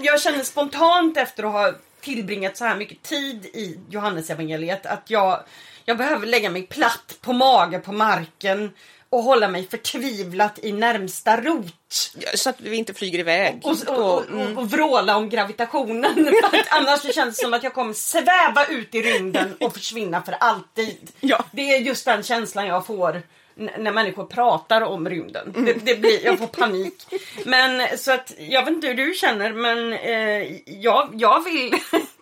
jag 0.00 0.20
känner 0.20 0.44
spontant 0.44 1.16
efter 1.16 1.42
att 1.42 1.52
ha 1.52 1.72
tillbringat 2.00 2.56
så 2.56 2.64
här 2.64 2.76
mycket 2.76 3.02
tid 3.02 3.44
i 3.44 3.78
Johannesevangeliet 3.90 4.86
att 4.86 5.10
jag, 5.10 5.40
jag 5.84 5.98
behöver 5.98 6.26
lägga 6.26 6.50
mig 6.50 6.66
platt 6.66 7.18
på 7.20 7.32
mage 7.32 7.78
på 7.78 7.92
marken 7.92 8.70
och 9.10 9.22
hålla 9.22 9.48
mig 9.48 9.68
förtvivlat 9.68 10.58
i 10.62 10.72
närmsta 10.72 11.40
rot. 11.40 12.12
Ja, 12.18 12.28
Så 12.34 12.50
att 12.50 12.60
vi 12.60 12.76
inte 12.76 12.94
flyger 12.94 13.18
iväg. 13.18 13.60
Och, 13.64 13.76
och, 13.88 13.98
och, 13.98 14.14
och, 14.14 14.58
och 14.58 14.70
vråla 14.70 15.16
om 15.16 15.28
gravitationen. 15.28 16.34
Annars 16.70 17.00
så 17.00 17.12
känns 17.12 17.36
det 17.36 17.42
som 17.42 17.54
att 17.54 17.62
jag 17.62 17.74
kommer 17.74 17.92
sväva 17.92 18.66
ut 18.66 18.94
i 18.94 19.02
rymden 19.02 19.56
och 19.60 19.74
försvinna 19.74 20.22
för 20.22 20.32
alltid. 20.32 21.10
Ja. 21.20 21.44
Det 21.52 21.74
är 21.74 21.80
just 21.80 22.04
den 22.04 22.22
känslan 22.22 22.66
jag 22.66 22.86
får 22.86 23.22
när 23.56 23.92
människor 23.92 24.24
pratar 24.24 24.80
om 24.80 25.08
rymden. 25.08 25.52
Det, 25.56 25.72
det 25.72 26.00
blir, 26.00 26.24
jag 26.24 26.38
får 26.38 26.46
panik. 26.46 27.06
Men 27.44 27.98
så 27.98 28.12
att 28.12 28.32
jag 28.38 28.64
vet 28.64 28.74
inte 28.74 28.86
hur 28.86 28.94
du 28.94 29.14
känner 29.14 29.52
men 29.52 29.92
eh, 29.92 30.60
jag, 30.66 31.10
jag 31.12 31.44
vill 31.44 31.74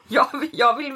Jag 0.09 0.40
vill, 0.40 0.50
jag 0.52 0.76
vill, 0.76 0.94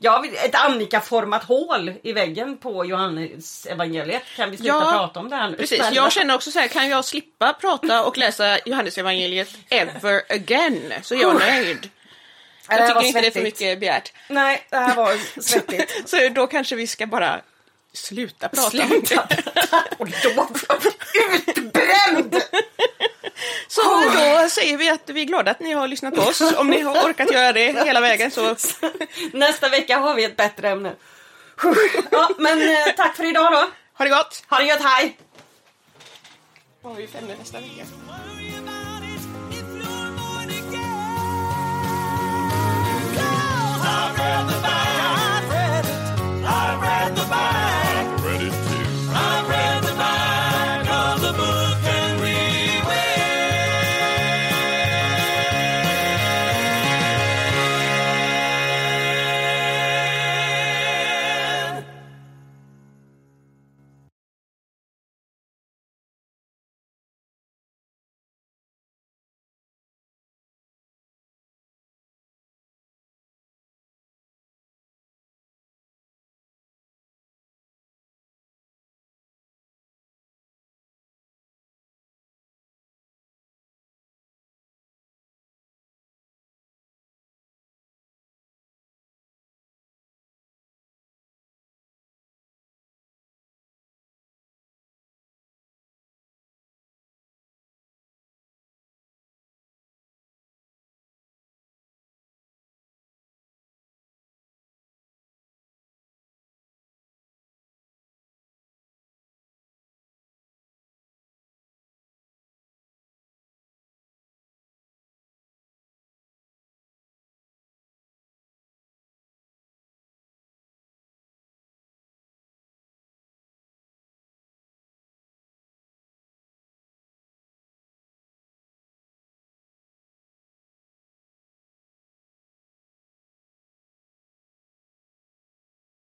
jag 0.00 0.22
vill 0.22 0.34
ett 0.36 0.54
Annika-format 0.54 1.44
hål 1.44 1.92
i 2.02 2.12
väggen 2.12 2.58
på 2.58 2.84
Johannes 2.84 3.66
evangeliet. 3.66 4.22
Kan 4.36 4.50
vi 4.50 4.56
sluta 4.56 4.74
Ja, 4.74 4.80
prata 4.92 5.20
om 5.20 5.30
det 5.30 5.36
här 5.36 5.50
nu? 5.50 5.56
Precis, 5.56 5.78
Snälla. 5.78 5.96
jag 5.96 6.12
känner 6.12 6.34
också 6.34 6.50
så 6.50 6.58
här, 6.58 6.68
kan 6.68 6.88
jag 6.88 7.04
slippa 7.04 7.52
prata 7.52 8.04
och 8.04 8.18
läsa 8.18 8.58
Johannesevangeliet 8.64 9.48
ever 9.68 10.22
again 10.28 10.92
så 11.02 11.14
är 11.14 11.20
jag 11.20 11.38
nöjd. 11.40 11.90
Jag 12.68 12.78
tycker 12.78 12.94
var 12.94 13.02
inte 13.02 13.20
det 13.20 13.26
är 13.26 13.30
för 13.30 13.42
mycket 13.42 13.80
begärt. 13.80 14.12
Nej, 14.28 14.66
det 14.70 14.76
här 14.76 14.96
var 14.96 15.40
svettigt. 15.40 16.08
Så 16.10 16.28
då 16.28 16.46
kanske 16.46 16.76
vi 16.76 16.86
ska 16.86 17.06
bara 17.06 17.40
sluta 17.92 18.48
prata 18.48 18.82
om 18.82 18.88
Sluta. 18.88 19.26
det. 19.28 19.42
Och 19.98 20.08
då 20.22 20.48
utbränd! 21.46 22.42
Så 23.68 23.80
då 23.82 24.48
säger 24.48 24.76
vi 24.76 24.88
att 24.90 25.10
vi 25.10 25.20
är 25.20 25.24
glada 25.24 25.50
att 25.50 25.60
ni 25.60 25.72
har 25.72 25.88
lyssnat 25.88 26.14
på 26.14 26.22
oss. 26.22 26.40
Om 26.40 26.70
ni 26.70 26.80
har 26.80 26.94
orkat 27.10 27.32
göra 27.32 27.52
det 27.52 27.72
hela 27.86 28.00
vägen 28.00 28.30
så... 28.30 28.56
Nästa 29.32 29.68
vecka 29.68 29.98
har 29.98 30.14
vi 30.14 30.24
ett 30.24 30.36
bättre 30.36 30.68
ämne. 30.68 30.92
Ja, 32.10 32.28
men 32.38 32.62
eh, 32.62 32.94
tack 32.96 33.16
för 33.16 33.24
idag 33.24 33.52
då. 33.52 33.70
Ha 33.98 34.04
det 34.04 34.10
gott! 34.10 34.44
Ha 34.48 34.58
det 34.58 34.64
gött, 34.64 34.82
hej! 34.82 35.18
Då 36.82 36.88
har 36.88 36.94
vi 36.94 37.06
fem 37.06 37.24
nästa 37.38 37.60
vecka. 37.60 37.86
I've 46.48 46.80
read 46.80 47.16
the 47.16 47.22
Bible. 47.22 47.55